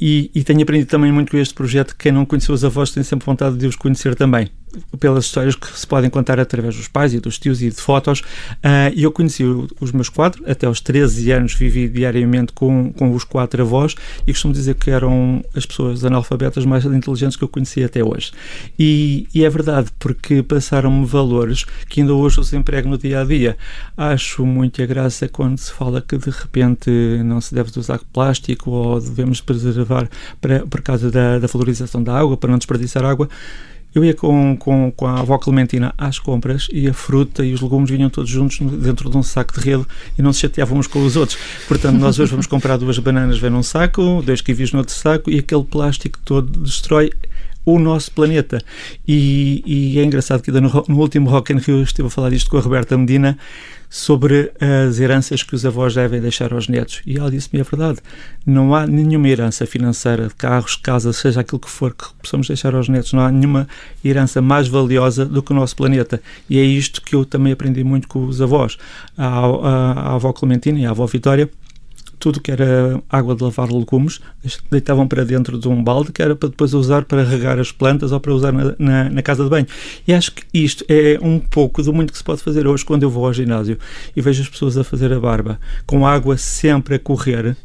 e, 0.00 0.30
e, 0.32 0.44
tenho 0.44 0.62
aprendido 0.62 0.88
também 0.88 1.10
muito 1.10 1.30
com 1.30 1.38
este 1.38 1.54
projeto. 1.54 1.96
Quem 1.96 2.12
não 2.12 2.24
conheceu 2.24 2.54
os 2.54 2.64
avós 2.64 2.90
tem 2.90 3.02
sempre 3.02 3.26
vontade 3.26 3.56
de 3.56 3.66
os 3.66 3.74
conhecer 3.74 4.14
também 4.14 4.48
pelas 4.98 5.24
histórias 5.24 5.54
que 5.54 5.66
se 5.78 5.86
podem 5.86 6.10
contar 6.10 6.38
através 6.38 6.76
dos 6.76 6.88
pais 6.88 7.14
e 7.14 7.20
dos 7.20 7.38
tios 7.38 7.62
e 7.62 7.70
de 7.70 7.76
fotos. 7.76 8.20
Uh, 8.20 8.92
e 8.94 9.02
eu 9.02 9.12
conheci 9.12 9.44
os 9.80 9.92
meus 9.92 10.08
quatro, 10.08 10.42
até 10.50 10.66
aos 10.66 10.80
13 10.80 11.30
anos 11.32 11.54
vivi 11.54 11.88
diariamente 11.88 12.52
com, 12.52 12.92
com 12.92 13.14
os 13.14 13.24
quatro 13.24 13.62
avós 13.62 13.94
e 14.26 14.32
costumo 14.32 14.52
dizer 14.52 14.74
que 14.74 14.90
eram 14.90 15.44
as 15.54 15.64
pessoas 15.64 16.04
analfabetas 16.04 16.64
mais 16.64 16.84
inteligentes 16.84 17.36
que 17.36 17.44
eu 17.44 17.48
conheci 17.48 17.82
até 17.82 18.04
hoje. 18.04 18.32
E, 18.78 19.26
e 19.34 19.44
é 19.44 19.50
verdade, 19.50 19.90
porque 19.98 20.42
passaram-me 20.42 21.06
valores 21.06 21.64
que 21.88 22.00
ainda 22.00 22.14
hoje 22.14 22.40
os 22.40 22.52
emprego 22.52 22.88
no 22.88 22.98
dia 22.98 23.20
a 23.20 23.24
dia. 23.24 23.56
Acho 23.96 24.44
muita 24.44 24.84
graça 24.86 25.28
quando 25.28 25.58
se 25.58 25.72
fala 25.72 26.00
que 26.00 26.16
de 26.16 26.30
repente 26.30 26.90
não 27.24 27.40
se 27.40 27.54
deve 27.54 27.70
usar 27.78 28.00
plástico 28.12 28.70
ou 28.70 29.00
devemos 29.00 29.40
preservar 29.40 30.08
para, 30.40 30.66
por 30.66 30.80
causa 30.82 31.10
da, 31.10 31.38
da 31.38 31.46
valorização 31.46 32.02
da 32.02 32.18
água, 32.18 32.36
para 32.36 32.50
não 32.50 32.58
desperdiçar 32.58 33.04
água. 33.04 33.28
Eu 33.94 34.04
ia 34.04 34.14
com, 34.14 34.56
com, 34.56 34.92
com 34.94 35.06
a 35.06 35.20
avó 35.20 35.38
Clementina 35.38 35.94
às 35.96 36.18
compras 36.18 36.68
e 36.72 36.88
a 36.88 36.92
fruta 36.92 37.44
e 37.44 37.54
os 37.54 37.60
legumes 37.60 37.90
vinham 37.90 38.10
todos 38.10 38.30
juntos 38.30 38.58
dentro 38.58 39.10
de 39.10 39.16
um 39.16 39.22
saco 39.22 39.58
de 39.58 39.60
rede 39.60 39.84
e 40.18 40.22
não 40.22 40.32
se 40.32 40.40
chateávamos 40.40 40.86
com 40.86 41.04
os 41.04 41.16
outros. 41.16 41.38
Portanto, 41.66 41.98
nós 41.98 42.18
hoje 42.18 42.30
vamos 42.30 42.46
comprar 42.46 42.76
duas 42.76 42.98
bananas, 42.98 43.38
vem 43.38 43.50
num 43.50 43.62
saco, 43.62 44.22
dois 44.24 44.40
kiwis 44.40 44.72
no 44.72 44.80
outro 44.80 44.94
saco 44.94 45.30
e 45.30 45.38
aquele 45.38 45.64
plástico 45.64 46.18
todo 46.24 46.60
destrói 46.60 47.10
o 47.64 47.78
nosso 47.78 48.10
planeta. 48.12 48.62
E, 49.06 49.62
e 49.66 49.98
é 49.98 50.04
engraçado 50.04 50.42
que 50.42 50.50
no, 50.50 50.60
no 50.60 50.98
último 50.98 51.28
Rock 51.28 51.52
in 51.52 51.58
Rio 51.58 51.82
estive 51.82 52.08
a 52.08 52.10
falar 52.10 52.30
disto 52.30 52.50
com 52.50 52.56
a 52.56 52.60
Roberta 52.60 52.96
Medina 52.96 53.38
sobre 53.90 54.52
as 54.60 54.98
heranças 55.00 55.42
que 55.42 55.54
os 55.54 55.64
avós 55.64 55.94
devem 55.94 56.20
deixar 56.20 56.52
aos 56.52 56.68
netos. 56.68 57.00
E 57.06 57.16
ela 57.16 57.30
disse-me 57.30 57.60
a 57.60 57.64
verdade. 57.64 57.98
Não 58.44 58.74
há 58.74 58.86
nenhuma 58.86 59.28
herança 59.28 59.66
financeira 59.66 60.28
de 60.28 60.34
carros, 60.34 60.76
casas, 60.76 61.16
seja 61.16 61.40
aquilo 61.40 61.58
que 61.58 61.70
for 61.70 61.94
que 61.94 62.04
possamos 62.20 62.46
deixar 62.46 62.74
aos 62.74 62.88
netos. 62.88 63.12
Não 63.12 63.20
há 63.20 63.30
nenhuma 63.30 63.66
herança 64.04 64.42
mais 64.42 64.68
valiosa 64.68 65.24
do 65.24 65.42
que 65.42 65.52
o 65.52 65.54
nosso 65.54 65.74
planeta. 65.74 66.20
E 66.48 66.58
é 66.58 66.62
isto 66.62 67.00
que 67.00 67.14
eu 67.14 67.24
também 67.24 67.52
aprendi 67.52 67.82
muito 67.82 68.08
com 68.08 68.24
os 68.24 68.42
avós. 68.42 68.76
A, 69.16 69.26
a, 69.26 69.92
a 69.92 70.14
avó 70.14 70.32
Clementina 70.32 70.78
e 70.78 70.86
a 70.86 70.90
avó 70.90 71.06
Vitória 71.06 71.48
tudo 72.18 72.40
que 72.40 72.50
era 72.50 73.02
água 73.08 73.34
de 73.34 73.42
lavar 73.42 73.70
legumes, 73.70 74.20
deitavam 74.70 75.06
para 75.06 75.24
dentro 75.24 75.58
de 75.58 75.68
um 75.68 75.82
balde 75.82 76.12
que 76.12 76.22
era 76.22 76.34
para 76.34 76.48
depois 76.48 76.74
usar 76.74 77.04
para 77.04 77.22
regar 77.22 77.58
as 77.58 77.72
plantas 77.72 78.12
ou 78.12 78.20
para 78.20 78.32
usar 78.32 78.52
na, 78.52 78.74
na, 78.78 79.10
na, 79.10 79.22
casa 79.22 79.44
de 79.44 79.50
banho. 79.50 79.66
E 80.06 80.12
acho 80.12 80.32
que 80.32 80.44
isto 80.52 80.84
é 80.88 81.18
um 81.22 81.38
pouco 81.38 81.82
do 81.82 81.92
muito 81.92 82.12
que 82.12 82.18
se 82.18 82.24
pode 82.24 82.42
fazer 82.42 82.66
hoje 82.66 82.84
quando 82.84 83.02
eu 83.02 83.10
vou 83.10 83.26
ao 83.26 83.32
ginásio 83.32 83.78
e 84.16 84.20
vejo 84.20 84.42
as 84.42 84.48
pessoas 84.48 84.76
a 84.76 84.84
fazer 84.84 85.12
a 85.12 85.20
barba 85.20 85.60
com 85.86 86.06
água 86.06 86.36
sempre 86.36 86.96
a 86.96 86.98
correr. 86.98 87.56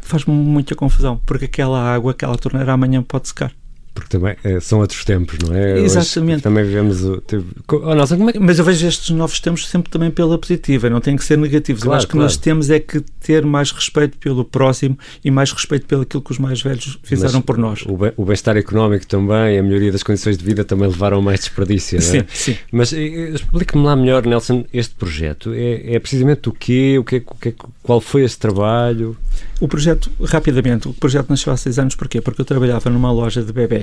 Faz-me 0.00 0.34
muita 0.34 0.74
confusão, 0.74 1.20
porque 1.26 1.46
aquela 1.46 1.80
água, 1.80 2.12
aquela 2.12 2.36
torneira 2.36 2.72
amanhã 2.72 3.02
pode 3.02 3.28
secar 3.28 3.52
porque 3.94 4.08
também 4.08 4.36
é, 4.42 4.58
são 4.58 4.80
outros 4.80 5.04
tempos, 5.04 5.38
não 5.38 5.54
é? 5.54 5.78
Exatamente. 5.80 6.34
Hoje 6.34 6.42
também 6.42 6.64
vivemos 6.64 7.04
o. 7.04 7.22
Oh, 7.70 7.94
nossa, 7.94 8.14
é 8.14 8.32
que... 8.32 8.38
Mas 8.38 8.58
eu 8.58 8.64
vejo 8.64 8.86
estes 8.86 9.10
novos 9.10 9.38
tempos 9.38 9.68
sempre 9.68 9.90
também 9.90 10.10
pela 10.10 10.38
positiva, 10.38 10.88
não 10.88 11.00
tem 11.00 11.16
que 11.16 11.24
ser 11.24 11.36
negativos. 11.36 11.82
Claro, 11.82 11.94
eu 11.94 11.98
acho 11.98 12.06
que 12.06 12.12
claro. 12.12 12.24
nós 12.24 12.36
temos 12.36 12.70
é 12.70 12.80
que 12.80 13.00
ter 13.20 13.44
mais 13.44 13.70
respeito 13.70 14.16
pelo 14.18 14.44
próximo 14.44 14.98
e 15.22 15.30
mais 15.30 15.52
respeito 15.52 15.86
pelo 15.86 16.02
aquilo 16.02 16.22
que 16.22 16.32
os 16.32 16.38
mais 16.38 16.62
velhos 16.62 16.98
fizeram 17.02 17.34
mas 17.34 17.44
por 17.44 17.58
nós. 17.58 17.84
O 18.16 18.24
bem-estar 18.24 18.56
económico 18.56 19.06
também, 19.06 19.58
a 19.58 19.62
melhoria 19.62 19.92
das 19.92 20.02
condições 20.02 20.38
de 20.38 20.44
vida 20.44 20.64
também 20.64 20.88
levaram 20.88 21.18
a 21.18 21.22
mais 21.22 21.40
desperdício, 21.40 22.00
sim, 22.00 22.18
é? 22.18 22.26
Sim, 22.28 22.56
Mas 22.72 22.92
explique-me 22.92 23.84
lá 23.84 23.94
melhor, 23.94 24.24
Nelson, 24.24 24.64
este 24.72 24.94
projeto. 24.94 25.52
É, 25.52 25.96
é 25.96 25.98
precisamente 25.98 26.48
o 26.48 26.52
quê? 26.52 26.96
O 26.98 27.04
quê, 27.04 27.22
o 27.26 27.34
quê? 27.34 27.54
Qual 27.82 28.00
foi 28.00 28.24
esse 28.24 28.38
trabalho? 28.38 29.16
O 29.60 29.68
projeto, 29.68 30.10
rapidamente, 30.24 30.88
o 30.88 30.94
projeto 30.94 31.30
nasceu 31.30 31.52
há 31.52 31.56
seis 31.56 31.78
anos, 31.78 31.94
porquê? 31.94 32.20
Porque 32.20 32.40
eu 32.40 32.44
trabalhava 32.44 32.90
numa 32.90 33.12
loja 33.12 33.42
de 33.42 33.52
bebés 33.52 33.81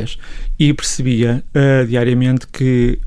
e 0.58 0.74
percebia 0.74 1.44
uh, 1.56 1.86
diariamente 1.86 2.48
que 2.48 3.00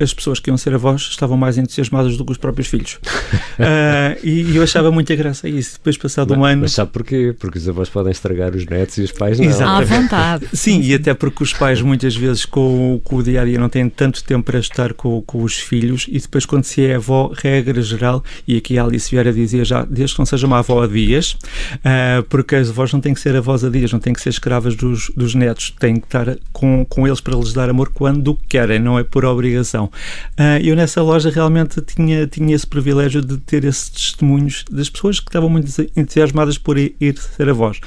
as 0.00 0.12
pessoas 0.12 0.40
que 0.40 0.50
iam 0.50 0.56
ser 0.56 0.74
avós 0.74 1.02
estavam 1.02 1.36
mais 1.36 1.56
entusiasmadas 1.56 2.16
do 2.16 2.24
que 2.24 2.32
os 2.32 2.38
próprios 2.38 2.66
filhos. 2.66 2.94
uh, 2.94 4.18
e 4.24 4.56
eu 4.56 4.62
achava 4.62 4.90
muita 4.90 5.14
graça 5.14 5.46
a 5.46 5.50
isso. 5.50 5.74
Depois, 5.74 5.96
passado 5.96 6.30
mas, 6.30 6.38
um 6.38 6.44
ano. 6.44 6.62
Mas 6.62 6.72
sabe 6.72 6.90
porquê? 6.90 7.34
Porque 7.38 7.58
os 7.58 7.68
avós 7.68 7.88
podem 7.88 8.10
estragar 8.10 8.54
os 8.54 8.66
netos 8.66 8.98
e 8.98 9.02
os 9.02 9.12
pais 9.12 9.38
não. 9.38 9.46
Exatamente. 9.46 9.92
À 9.92 10.00
vontade. 10.00 10.46
Sim, 10.52 10.80
e 10.82 10.94
até 10.94 11.14
porque 11.14 11.42
os 11.42 11.52
pais, 11.52 11.80
muitas 11.80 12.16
vezes, 12.16 12.44
com, 12.44 13.00
com 13.04 13.16
o 13.16 13.22
dia 13.22 13.42
a 13.42 13.44
dia, 13.44 13.58
não 13.58 13.68
têm 13.68 13.88
tanto 13.88 14.24
tempo 14.24 14.44
para 14.44 14.58
estar 14.58 14.92
com, 14.94 15.22
com 15.22 15.42
os 15.42 15.58
filhos. 15.58 16.06
E 16.08 16.18
depois, 16.18 16.44
quando 16.44 16.64
se 16.64 16.84
é 16.84 16.96
avó, 16.96 17.32
regra 17.32 17.80
geral, 17.80 18.22
e 18.46 18.56
aqui 18.56 18.78
a 18.78 18.84
Alice 18.84 19.10
Vieira 19.10 19.32
dizia 19.32 19.64
já, 19.64 19.84
desde 19.84 20.16
que 20.16 20.20
não 20.20 20.26
seja 20.26 20.46
uma 20.46 20.58
avó 20.58 20.82
a 20.82 20.86
dias, 20.86 21.32
uh, 21.76 22.22
porque 22.28 22.56
as 22.56 22.70
avós 22.70 22.92
não 22.92 23.00
têm 23.00 23.14
que 23.14 23.20
ser 23.20 23.36
avós 23.36 23.64
a 23.64 23.70
dias, 23.70 23.92
não 23.92 24.00
têm 24.00 24.12
que 24.12 24.20
ser 24.20 24.30
escravas 24.30 24.74
dos, 24.74 25.10
dos 25.16 25.34
netos, 25.34 25.72
têm 25.78 25.96
que 25.96 26.06
estar 26.06 26.36
com, 26.52 26.84
com 26.84 27.06
eles 27.06 27.20
para 27.20 27.36
lhes 27.36 27.52
dar 27.52 27.70
amor 27.70 27.90
quando 27.94 28.36
querem, 28.48 28.78
não 28.78 28.98
é 28.98 29.04
por 29.04 29.24
obrigação. 29.24 29.83
Televisão. 29.84 29.90
Uh, 30.38 30.62
eu 30.62 30.76
nessa 30.76 31.02
loja 31.02 31.30
realmente 31.30 31.80
tinha, 31.80 32.26
tinha 32.26 32.54
esse 32.54 32.66
privilégio 32.66 33.22
de 33.22 33.38
ter 33.38 33.64
esses 33.64 33.88
testemunhos 33.88 34.64
das 34.70 34.88
pessoas 34.88 35.20
que 35.20 35.28
estavam 35.28 35.48
muito 35.48 35.68
entusiasmadas 35.96 36.58
por 36.58 36.78
ir, 36.78 36.94
ir 37.00 37.16
ser 37.18 37.48
avós 37.48 37.80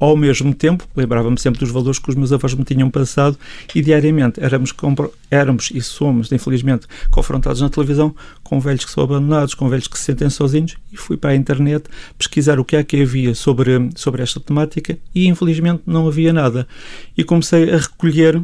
ao 0.00 0.16
mesmo 0.16 0.54
tempo, 0.54 0.86
lembrava-me 0.94 1.38
sempre 1.40 1.58
dos 1.58 1.70
valores 1.70 1.98
que 1.98 2.08
os 2.08 2.14
meus 2.14 2.32
avós 2.32 2.54
me 2.54 2.64
tinham 2.64 2.88
passado 2.88 3.36
e 3.74 3.82
diariamente 3.82 4.40
éramos, 4.40 4.72
éramos 5.30 5.70
e 5.74 5.80
somos, 5.80 6.30
infelizmente, 6.30 6.86
confrontados 7.10 7.60
na 7.60 7.68
televisão 7.68 8.14
com 8.44 8.60
velhos 8.60 8.84
que 8.84 8.92
são 8.92 9.02
abandonados, 9.02 9.54
com 9.54 9.68
velhos 9.68 9.88
que 9.88 9.98
se 9.98 10.04
sentem 10.04 10.30
sozinhos 10.30 10.76
e 10.92 10.96
fui 10.96 11.16
para 11.16 11.30
a 11.30 11.34
internet 11.34 11.86
pesquisar 12.16 12.60
o 12.60 12.64
que 12.64 12.76
é 12.76 12.84
que 12.84 13.02
havia 13.02 13.34
sobre, 13.34 13.90
sobre 13.96 14.22
esta 14.22 14.38
temática 14.38 14.96
e 15.12 15.26
infelizmente 15.26 15.82
não 15.84 16.06
havia 16.06 16.32
nada. 16.32 16.68
E 17.16 17.24
comecei 17.24 17.72
a 17.72 17.78
recolher 17.78 18.40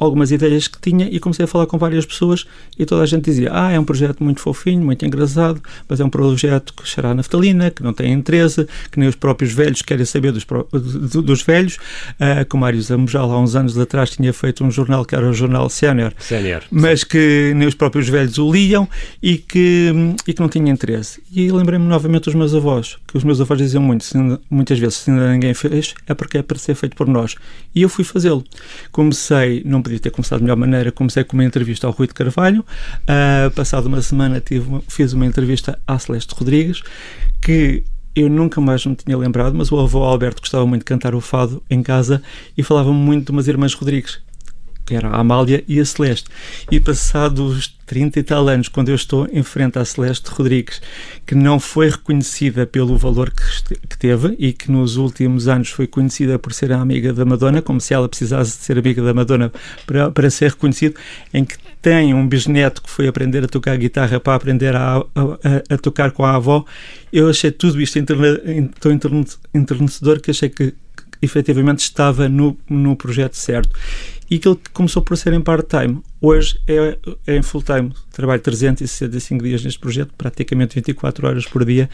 algumas 0.00 0.32
ideias 0.32 0.66
que 0.66 0.80
tinha 0.80 1.06
e 1.10 1.20
comecei 1.20 1.44
a 1.44 1.48
falar 1.48 1.66
com 1.66 1.78
várias 1.78 2.06
pessoas 2.06 2.46
e 2.78 2.86
toda 2.86 3.02
a 3.02 3.06
gente 3.06 3.24
dizia 3.24 3.50
ah, 3.52 3.70
é 3.70 3.78
um 3.78 3.84
projeto 3.84 4.24
muito 4.24 4.40
fofinho, 4.40 4.82
muito 4.82 5.04
engraçado, 5.04 5.62
mas 5.88 6.00
é 6.00 6.04
um 6.04 6.10
projeto 6.10 6.72
que 6.74 6.88
cheira 6.88 7.10
a 7.10 7.14
naftalina, 7.14 7.70
que 7.70 7.82
não 7.82 7.92
tem 7.92 8.12
interesse, 8.12 8.66
que 8.90 8.98
nem 8.98 9.08
os 9.08 9.14
próprios 9.14 9.52
velhos 9.52 9.82
querem 9.82 10.04
saber 10.04 10.32
dos, 10.32 10.44
dos 10.44 11.42
velhos. 11.42 11.76
Uh, 12.18 12.44
que 12.48 12.56
o 12.56 12.58
Mário 12.58 12.80
Zambujal, 12.80 13.30
há 13.30 13.40
uns 13.40 13.54
anos 13.54 13.78
atrás, 13.78 14.10
tinha 14.10 14.32
feito 14.32 14.64
um 14.64 14.70
jornal 14.70 15.04
que 15.04 15.14
era 15.14 15.28
o 15.28 15.32
jornal 15.32 15.68
Senior, 15.68 16.12
mas 16.70 17.04
que 17.04 17.52
nem 17.54 17.68
os 17.68 17.74
próprios 17.74 18.08
velhos 18.08 18.38
o 18.38 18.50
liam 18.50 18.88
e 19.22 19.36
que, 19.36 19.92
e 20.26 20.32
que 20.32 20.40
não 20.40 20.48
tinha 20.48 20.70
interesse. 20.70 21.22
E 21.32 21.50
lembrei-me 21.50 21.86
novamente 21.86 22.24
dos 22.24 22.34
meus 22.34 22.54
avós, 22.54 22.96
que 23.06 23.16
os 23.16 23.24
meus 23.24 23.40
avós 23.40 23.58
diziam 23.58 23.82
muito, 23.82 24.04
muitas 24.50 24.78
vezes, 24.78 24.96
se 24.96 25.10
ainda 25.10 25.32
ninguém 25.32 25.54
fez, 25.54 25.94
é 26.06 26.14
porque 26.14 26.38
é 26.38 26.42
para 26.42 26.58
ser 26.58 26.74
feito 26.74 26.96
por 26.96 27.06
nós. 27.06 27.34
E 27.74 27.82
eu 27.82 27.88
fui 27.88 28.04
fazê-lo. 28.04 28.44
Comecei, 28.90 29.62
não 29.64 29.82
podia 29.90 30.00
ter 30.00 30.10
começado 30.10 30.38
de 30.38 30.44
melhor 30.44 30.56
maneira, 30.56 30.92
comecei 30.92 31.24
com 31.24 31.36
uma 31.36 31.44
entrevista 31.44 31.86
ao 31.86 31.92
Rui 31.92 32.06
de 32.06 32.14
Carvalho. 32.14 32.64
Uh, 33.02 33.50
passado 33.50 33.86
uma 33.86 34.00
semana 34.00 34.40
tive 34.40 34.68
uma, 34.68 34.82
fiz 34.86 35.12
uma 35.12 35.26
entrevista 35.26 35.78
à 35.86 35.98
Celeste 35.98 36.32
Rodrigues, 36.34 36.82
que 37.42 37.82
eu 38.14 38.28
nunca 38.28 38.60
mais 38.60 38.84
me 38.86 38.94
tinha 38.94 39.18
lembrado, 39.18 39.54
mas 39.54 39.72
o 39.72 39.78
avô 39.78 40.04
Alberto 40.04 40.40
gostava 40.40 40.64
muito 40.64 40.82
de 40.82 40.84
cantar 40.84 41.14
o 41.14 41.20
fado 41.20 41.62
em 41.68 41.82
casa 41.82 42.22
e 42.56 42.62
falava 42.62 42.92
muito 42.92 43.26
de 43.26 43.32
umas 43.32 43.48
irmãs 43.48 43.74
Rodrigues, 43.74 44.20
que 44.90 44.96
era 44.96 45.08
a 45.08 45.20
Amália 45.20 45.62
e 45.68 45.78
a 45.78 45.84
Celeste. 45.84 46.28
E 46.68 46.80
passados 46.80 47.78
30 47.86 48.18
e 48.18 48.22
tal 48.24 48.48
anos, 48.48 48.66
quando 48.66 48.88
eu 48.88 48.96
estou 48.96 49.28
em 49.32 49.40
frente 49.44 49.78
à 49.78 49.84
Celeste 49.84 50.28
Rodrigues, 50.30 50.82
que 51.24 51.36
não 51.36 51.60
foi 51.60 51.90
reconhecida 51.90 52.66
pelo 52.66 52.96
valor 52.96 53.30
que, 53.30 53.96
teve 53.96 54.34
e 54.36 54.52
que 54.52 54.68
nos 54.68 54.96
últimos 54.96 55.46
anos 55.46 55.68
foi 55.68 55.86
conhecida 55.86 56.40
por 56.40 56.52
ser 56.52 56.72
a 56.72 56.80
amiga 56.80 57.12
da 57.12 57.24
Madonna, 57.24 57.62
como 57.62 57.80
se 57.80 57.94
ela 57.94 58.08
precisasse 58.08 58.58
de 58.58 58.64
ser 58.64 58.78
amiga 58.78 59.00
da 59.00 59.14
Madonna 59.14 59.52
para, 59.86 60.10
para 60.10 60.28
ser 60.28 60.50
reconhecido, 60.50 60.96
em 61.32 61.44
que 61.44 61.54
tem 61.80 62.12
um 62.12 62.26
bisneto 62.26 62.82
que 62.82 62.90
foi 62.90 63.06
aprender 63.06 63.44
a 63.44 63.46
tocar 63.46 63.78
guitarra 63.78 64.18
para 64.18 64.34
aprender 64.34 64.74
a, 64.74 64.96
a, 64.96 65.74
a 65.74 65.78
tocar 65.78 66.10
com 66.10 66.24
a 66.24 66.34
avó, 66.34 66.64
eu 67.12 67.30
achei 67.30 67.52
tudo 67.52 67.80
isto 67.80 67.96
tão 68.80 68.92
enternecedor 69.54 70.20
que 70.20 70.32
achei 70.32 70.48
que 70.48 70.74
efetivamente 71.22 71.80
estava 71.80 72.28
no, 72.28 72.56
no 72.68 72.96
projeto 72.96 73.34
certo. 73.34 73.70
E 74.30 74.36
aquilo 74.36 74.56
que 74.56 74.70
começou 74.70 75.02
por 75.02 75.16
ser 75.16 75.32
em 75.32 75.40
part-time, 75.40 76.00
hoje 76.20 76.60
é, 76.66 76.96
é 77.26 77.36
em 77.36 77.42
full-time. 77.42 77.92
Trabalho 78.12 78.40
365 78.40 79.42
dias 79.42 79.64
neste 79.64 79.80
projeto, 79.80 80.12
praticamente 80.16 80.76
24 80.76 81.26
horas 81.26 81.44
por 81.46 81.64
dia, 81.64 81.90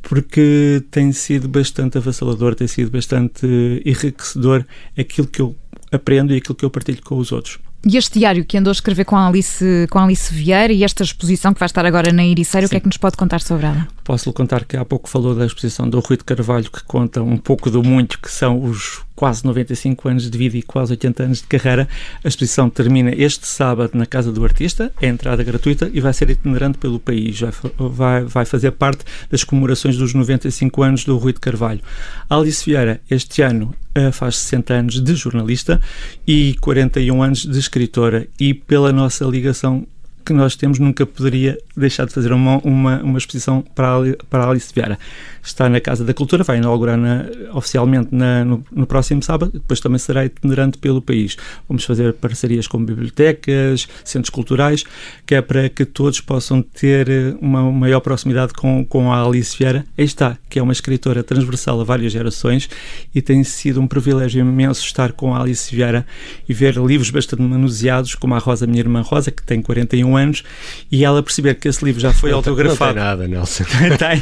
porque 0.00 0.82
tem 0.90 1.12
sido 1.12 1.46
bastante 1.46 1.98
avassalador, 1.98 2.54
tem 2.54 2.66
sido 2.66 2.90
bastante 2.90 3.46
enriquecedor 3.84 4.64
aquilo 4.96 5.26
que 5.26 5.42
eu 5.42 5.54
aprendo 5.92 6.32
e 6.32 6.38
aquilo 6.38 6.54
que 6.54 6.64
eu 6.64 6.70
partilho 6.70 7.02
com 7.02 7.18
os 7.18 7.32
outros. 7.32 7.58
E 7.86 7.98
este 7.98 8.18
diário 8.18 8.44
que 8.46 8.56
andou 8.56 8.70
a 8.70 8.72
escrever 8.72 9.04
com 9.04 9.14
a 9.14 9.28
Alice, 9.28 9.86
com 9.90 9.98
a 9.98 10.04
Alice 10.04 10.32
Vieira 10.32 10.72
e 10.72 10.84
esta 10.84 11.02
exposição 11.02 11.52
que 11.52 11.60
vai 11.60 11.66
estar 11.66 11.84
agora 11.84 12.12
na 12.12 12.24
Ericeira, 12.24 12.66
o 12.66 12.70
que 12.70 12.76
é 12.76 12.80
que 12.80 12.86
nos 12.86 12.96
pode 12.96 13.16
contar 13.16 13.42
sobre 13.42 13.66
ela? 13.66 13.86
Posso-lhe 14.04 14.34
contar 14.34 14.66
que 14.66 14.76
há 14.76 14.84
pouco 14.84 15.08
falou 15.08 15.34
da 15.34 15.46
exposição 15.46 15.88
do 15.88 15.98
Rui 15.98 16.18
de 16.18 16.24
Carvalho, 16.24 16.70
que 16.70 16.84
conta 16.84 17.22
um 17.22 17.38
pouco 17.38 17.70
do 17.70 17.82
muito 17.82 18.20
que 18.20 18.30
são 18.30 18.62
os 18.62 19.02
quase 19.16 19.44
95 19.44 20.08
anos 20.08 20.30
de 20.30 20.36
vida 20.36 20.58
e 20.58 20.62
quase 20.62 20.92
80 20.92 21.22
anos 21.22 21.38
de 21.38 21.46
carreira. 21.46 21.88
A 22.22 22.28
exposição 22.28 22.68
termina 22.68 23.12
este 23.16 23.46
sábado 23.46 23.92
na 23.94 24.04
Casa 24.04 24.30
do 24.30 24.44
Artista, 24.44 24.92
é 25.00 25.06
entrada 25.06 25.42
gratuita 25.42 25.90
e 25.90 26.00
vai 26.00 26.12
ser 26.12 26.28
itinerante 26.28 26.76
pelo 26.76 27.00
país. 27.00 27.40
Vai, 27.40 27.52
vai, 27.78 28.24
vai 28.24 28.44
fazer 28.44 28.72
parte 28.72 29.04
das 29.30 29.42
comemorações 29.42 29.96
dos 29.96 30.12
95 30.12 30.82
anos 30.82 31.04
do 31.06 31.16
Rui 31.16 31.32
de 31.32 31.40
Carvalho. 31.40 31.80
Alice 32.28 32.62
Vieira, 32.62 33.00
este 33.10 33.40
ano, 33.40 33.74
eh, 33.94 34.12
faz 34.12 34.36
60 34.36 34.74
anos 34.74 35.00
de 35.00 35.14
jornalista 35.14 35.80
e 36.26 36.54
41 36.60 37.22
anos 37.22 37.46
de 37.46 37.58
escritora, 37.58 38.26
e 38.38 38.52
pela 38.52 38.92
nossa 38.92 39.24
ligação 39.24 39.86
que 40.24 40.32
nós 40.32 40.56
temos, 40.56 40.78
nunca 40.78 41.04
poderia 41.04 41.58
deixar 41.76 42.06
de 42.06 42.12
fazer 42.12 42.32
uma, 42.32 42.58
uma, 42.58 43.02
uma 43.02 43.18
exposição 43.18 43.62
para 43.74 43.94
para 44.28 44.48
Alice 44.48 44.72
Vieira. 44.74 44.98
Está 45.42 45.68
na 45.68 45.80
Casa 45.80 46.04
da 46.04 46.14
Cultura, 46.14 46.42
vai 46.42 46.56
inaugurar 46.56 46.96
na, 46.96 47.26
oficialmente 47.52 48.08
na, 48.10 48.44
no, 48.44 48.64
no, 48.72 48.86
próximo 48.86 49.22
sábado, 49.22 49.52
depois 49.52 49.78
também 49.78 49.98
será 49.98 50.24
itinerante 50.24 50.78
pelo 50.78 51.02
país. 51.02 51.36
Vamos 51.68 51.84
fazer 51.84 52.14
parcerias 52.14 52.66
com 52.66 52.82
bibliotecas, 52.82 53.86
centros 54.02 54.30
culturais, 54.30 54.84
que 55.26 55.34
é 55.34 55.42
para 55.42 55.68
que 55.68 55.84
todos 55.84 56.20
possam 56.20 56.62
ter 56.62 57.36
uma 57.40 57.70
maior 57.70 58.00
proximidade 58.00 58.54
com, 58.54 58.84
com 58.84 59.12
a 59.12 59.22
Alice 59.22 59.56
Vieira. 59.56 59.84
Aí 59.98 60.04
está, 60.04 60.38
que 60.48 60.58
é 60.58 60.62
uma 60.62 60.72
escritora 60.72 61.22
transversal 61.22 61.80
a 61.80 61.84
várias 61.84 62.12
gerações 62.12 62.68
e 63.14 63.20
tem 63.20 63.44
sido 63.44 63.80
um 63.80 63.86
privilégio 63.86 64.40
imenso 64.40 64.82
estar 64.82 65.12
com 65.12 65.34
a 65.34 65.42
Alice 65.42 65.74
Vieira 65.74 66.06
e 66.48 66.54
ver 66.54 66.76
livros 66.76 67.10
bastante 67.10 67.42
manuseados, 67.42 68.14
como 68.14 68.34
a 68.34 68.38
Rosa, 68.38 68.66
minha 68.66 68.80
irmã 68.80 69.02
Rosa, 69.02 69.30
que 69.30 69.42
tem 69.42 69.60
41 69.60 70.13
anos, 70.16 70.42
e 70.90 71.04
ela 71.04 71.22
perceber 71.22 71.54
que 71.54 71.68
esse 71.68 71.84
livro 71.84 72.00
já 72.00 72.12
foi 72.12 72.32
autografado. 72.32 72.94
Não 72.94 72.94
tem 72.94 73.04
nada, 73.04 73.28
Nelson. 73.28 73.64
tem, 73.98 74.20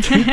tem. 0.00 0.24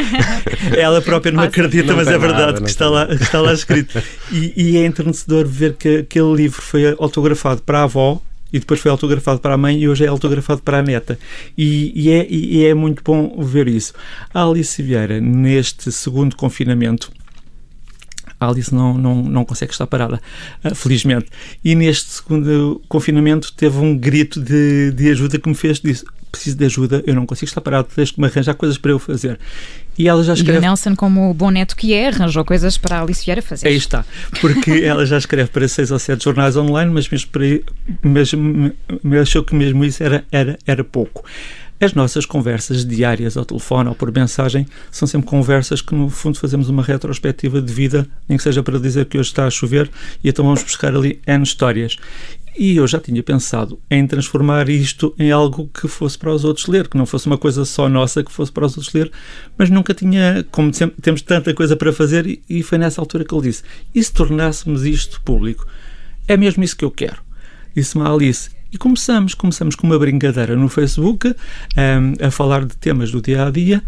Ela 0.79 1.01
própria 1.01 1.31
não 1.31 1.43
acredita, 1.43 1.87
não 1.87 1.97
mas 1.97 2.07
é 2.07 2.17
verdade 2.17 2.53
nada, 2.53 2.61
que, 2.61 2.69
está 2.69 2.89
lá, 2.89 3.07
que 3.07 3.23
está 3.23 3.41
lá 3.41 3.53
escrito. 3.53 4.01
E, 4.31 4.53
e 4.55 4.77
é 4.77 4.85
enternecedor 4.85 5.45
ver 5.47 5.73
que 5.75 5.97
aquele 5.99 6.33
livro 6.33 6.61
foi 6.61 6.95
autografado 6.97 7.61
para 7.61 7.79
a 7.79 7.83
avó, 7.83 8.21
e 8.53 8.59
depois 8.59 8.79
foi 8.79 8.91
autografado 8.91 9.39
para 9.39 9.53
a 9.53 9.57
mãe 9.57 9.79
e 9.79 9.87
hoje 9.87 10.03
é 10.03 10.07
autografado 10.07 10.61
para 10.61 10.79
a 10.79 10.81
neta. 10.81 11.17
E, 11.57 11.91
e, 11.95 12.11
é, 12.11 12.27
e 12.29 12.65
é 12.65 12.73
muito 12.73 13.01
bom 13.03 13.41
ver 13.41 13.67
isso. 13.67 13.93
A 14.33 14.43
Alice 14.43 14.81
Vieira, 14.81 15.21
neste 15.21 15.91
segundo 15.91 16.35
confinamento, 16.35 17.11
a 18.41 18.47
Alice 18.47 18.73
não, 18.73 18.97
não, 18.97 19.21
não 19.21 19.45
consegue 19.45 19.71
estar 19.71 19.85
parada, 19.85 20.19
uh, 20.65 20.73
felizmente. 20.73 21.27
E 21.63 21.75
neste 21.75 22.09
segundo 22.09 22.81
confinamento 22.89 23.53
teve 23.53 23.77
um 23.77 23.95
grito 23.95 24.41
de, 24.41 24.91
de 24.91 25.11
ajuda 25.11 25.37
que 25.37 25.47
me 25.47 25.53
fez 25.53 25.79
disso. 25.79 26.05
Preciso 26.31 26.57
de 26.57 26.65
ajuda, 26.65 27.03
eu 27.05 27.13
não 27.13 27.25
consigo 27.25 27.49
estar 27.49 27.61
parado, 27.61 27.89
tens 27.93 28.09
que 28.09 28.19
me 28.19 28.25
arranjar 28.25 28.55
coisas 28.55 28.77
para 28.77 28.91
eu 28.91 28.97
fazer. 28.97 29.37
E 29.97 30.07
ela 30.07 30.23
já 30.23 30.33
escreve. 30.33 30.57
E 30.57 30.59
o 30.59 30.61
Nelson, 30.61 30.95
como 30.95 31.29
o 31.29 31.33
bom 31.33 31.51
neto 31.51 31.75
que 31.75 31.93
é, 31.93 32.07
arranjou 32.07 32.43
coisas 32.43 32.77
para 32.77 32.97
a 32.97 33.01
Alice 33.01 33.23
Vieira 33.23 33.41
fazer. 33.41 33.67
Aí 33.67 33.75
está, 33.75 34.03
porque 34.39 34.71
ela 34.83 35.05
já 35.05 35.17
escreve 35.17 35.49
para 35.49 35.67
seis 35.67 35.91
ou 35.91 35.99
sete 35.99 36.23
jornais 36.23 36.55
online, 36.55 36.91
mas 36.91 37.07
mesmo, 37.09 37.29
para, 37.29 37.43
mesmo, 38.01 38.71
achou 39.21 39.43
que 39.43 39.53
mesmo 39.53 39.83
isso 39.83 40.01
era, 40.01 40.23
era, 40.31 40.57
era 40.65 40.83
pouco. 40.83 41.23
As 41.81 41.95
nossas 41.95 42.27
conversas 42.27 42.85
diárias 42.85 43.35
ao 43.35 43.43
telefone 43.43 43.89
ou 43.89 43.95
por 43.95 44.11
mensagem 44.11 44.67
são 44.91 45.07
sempre 45.07 45.27
conversas 45.27 45.81
que, 45.81 45.95
no 45.95 46.11
fundo, 46.11 46.37
fazemos 46.37 46.69
uma 46.69 46.83
retrospectiva 46.83 47.59
de 47.59 47.73
vida, 47.73 48.07
nem 48.29 48.37
que 48.37 48.43
seja 48.43 48.61
para 48.61 48.77
dizer 48.77 49.05
que 49.07 49.17
hoje 49.17 49.29
está 49.29 49.47
a 49.47 49.49
chover 49.49 49.89
e 50.23 50.29
então 50.29 50.45
vamos 50.45 50.61
buscar 50.61 50.95
ali 50.95 51.19
N 51.25 51.43
histórias. 51.43 51.97
E 52.55 52.75
eu 52.75 52.85
já 52.85 52.99
tinha 52.99 53.23
pensado 53.23 53.79
em 53.89 54.05
transformar 54.05 54.69
isto 54.69 55.15
em 55.17 55.31
algo 55.31 55.71
que 55.73 55.87
fosse 55.87 56.19
para 56.19 56.31
os 56.31 56.45
outros 56.45 56.67
ler, 56.67 56.87
que 56.87 56.97
não 56.97 57.07
fosse 57.07 57.25
uma 57.25 57.37
coisa 57.37 57.65
só 57.65 57.89
nossa 57.89 58.23
que 58.23 58.31
fosse 58.31 58.51
para 58.51 58.67
os 58.67 58.77
outros 58.77 58.93
ler, 58.93 59.11
mas 59.57 59.71
nunca 59.71 59.91
tinha, 59.91 60.45
como 60.51 60.71
sempre, 60.71 61.01
temos 61.01 61.23
tanta 61.23 61.51
coisa 61.51 61.75
para 61.75 61.91
fazer, 61.91 62.39
e 62.47 62.61
foi 62.61 62.77
nessa 62.77 63.01
altura 63.01 63.25
que 63.25 63.33
ele 63.33 63.47
disse: 63.47 63.63
e 63.95 64.03
se 64.03 64.13
tornássemos 64.13 64.85
isto 64.85 65.19
público? 65.21 65.65
É 66.27 66.37
mesmo 66.37 66.63
isso 66.63 66.77
que 66.77 66.85
eu 66.85 66.91
quero. 66.91 67.23
Disse-me 67.75 68.05
a 68.05 68.11
Alice: 68.11 68.51
e 68.71 68.77
começamos, 68.77 69.33
começamos 69.33 69.75
com 69.75 69.85
uma 69.85 69.99
brincadeira 69.99 70.55
no 70.55 70.69
Facebook, 70.69 71.27
um, 71.27 72.25
a 72.25 72.31
falar 72.31 72.65
de 72.65 72.75
temas 72.77 73.11
do 73.11 73.21
dia 73.21 73.45
a 73.45 73.51
dia. 73.51 73.83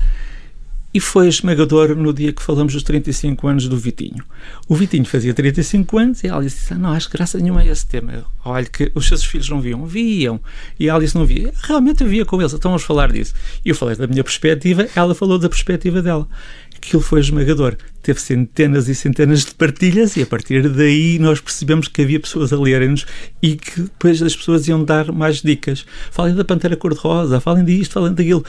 E 0.94 1.00
foi 1.00 1.28
esmagador 1.28 1.96
no 1.96 2.14
dia 2.14 2.32
que 2.32 2.42
falamos 2.42 2.74
dos 2.74 2.84
35 2.84 3.48
anos 3.48 3.68
do 3.68 3.76
Vitinho. 3.76 4.24
O 4.68 4.76
Vitinho 4.76 5.06
fazia 5.06 5.34
35 5.34 5.98
anos 5.98 6.24
e 6.24 6.28
a 6.28 6.36
Alice 6.36 6.56
disse: 6.56 6.74
ah, 6.74 6.78
Não, 6.78 6.92
acho 6.92 7.10
graça 7.10 7.40
nenhuma 7.40 7.62
a 7.62 7.66
esse 7.66 7.86
tema. 7.86 8.26
Olha, 8.46 8.66
que 8.66 8.92
os 8.94 9.08
seus 9.08 9.24
filhos 9.24 9.50
não 9.50 9.60
viam. 9.60 9.86
Viam. 9.86 10.40
E 10.80 10.90
a 10.90 10.96
Alice 10.96 11.16
não 11.16 11.26
via. 11.26 11.52
Realmente 11.64 12.04
eu 12.04 12.10
via 12.10 12.26
com 12.26 12.40
eles, 12.40 12.54
então 12.54 12.72
vamos 12.72 12.84
falar 12.84 13.12
disso. 13.12 13.34
E 13.66 13.70
eu 13.70 13.76
falei 13.76 13.96
da 13.96 14.06
minha 14.06 14.24
perspectiva, 14.24 14.88
ela 14.96 15.16
falou 15.16 15.40
da 15.40 15.50
perspectiva 15.50 16.02
dela 16.02 16.28
aquilo 16.84 17.02
foi 17.02 17.22
esmagador. 17.22 17.78
Teve 18.02 18.20
centenas 18.20 18.90
e 18.90 18.96
centenas 18.96 19.46
de 19.46 19.56
partilhas 19.56 20.18
e 20.18 20.22
a 20.22 20.26
partir 20.26 20.68
daí 20.70 21.18
nós 21.18 21.40
percebemos 21.40 21.88
que 21.88 22.02
havia 22.02 22.20
pessoas 22.20 22.52
a 22.52 22.60
lerem-nos 22.60 23.06
e 23.42 23.56
que 23.56 23.82
depois 23.82 24.22
as 24.22 24.36
pessoas 24.36 24.68
iam 24.68 24.84
dar 24.84 25.12
mais 25.12 25.42
dicas. 25.42 25.86
Falem 26.12 26.36
da 26.36 26.44
Pantera 26.44 26.76
Cor-de-Rosa, 26.76 27.40
falem 27.40 27.64
disto, 27.64 27.94
falem 27.94 28.14
daquilo. 28.14 28.44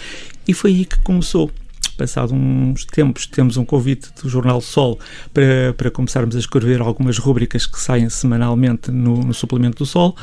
E 0.46 0.52
foi 0.52 0.72
aí 0.72 0.84
que 0.84 0.98
começou. 0.98 1.50
Passado 1.96 2.34
uns 2.34 2.84
tempos, 2.84 3.26
temos 3.26 3.56
um 3.56 3.64
convite 3.64 4.10
do 4.20 4.28
Jornal 4.28 4.60
Sol 4.60 4.98
para, 5.32 5.72
para 5.76 5.90
começarmos 5.90 6.34
a 6.36 6.38
escrever 6.38 6.80
algumas 6.80 7.18
rubricas 7.18 7.66
que 7.66 7.80
saem 7.80 8.08
semanalmente 8.08 8.90
no, 8.90 9.22
no 9.22 9.34
suplemento 9.34 9.78
do 9.78 9.86
Sol 9.86 10.16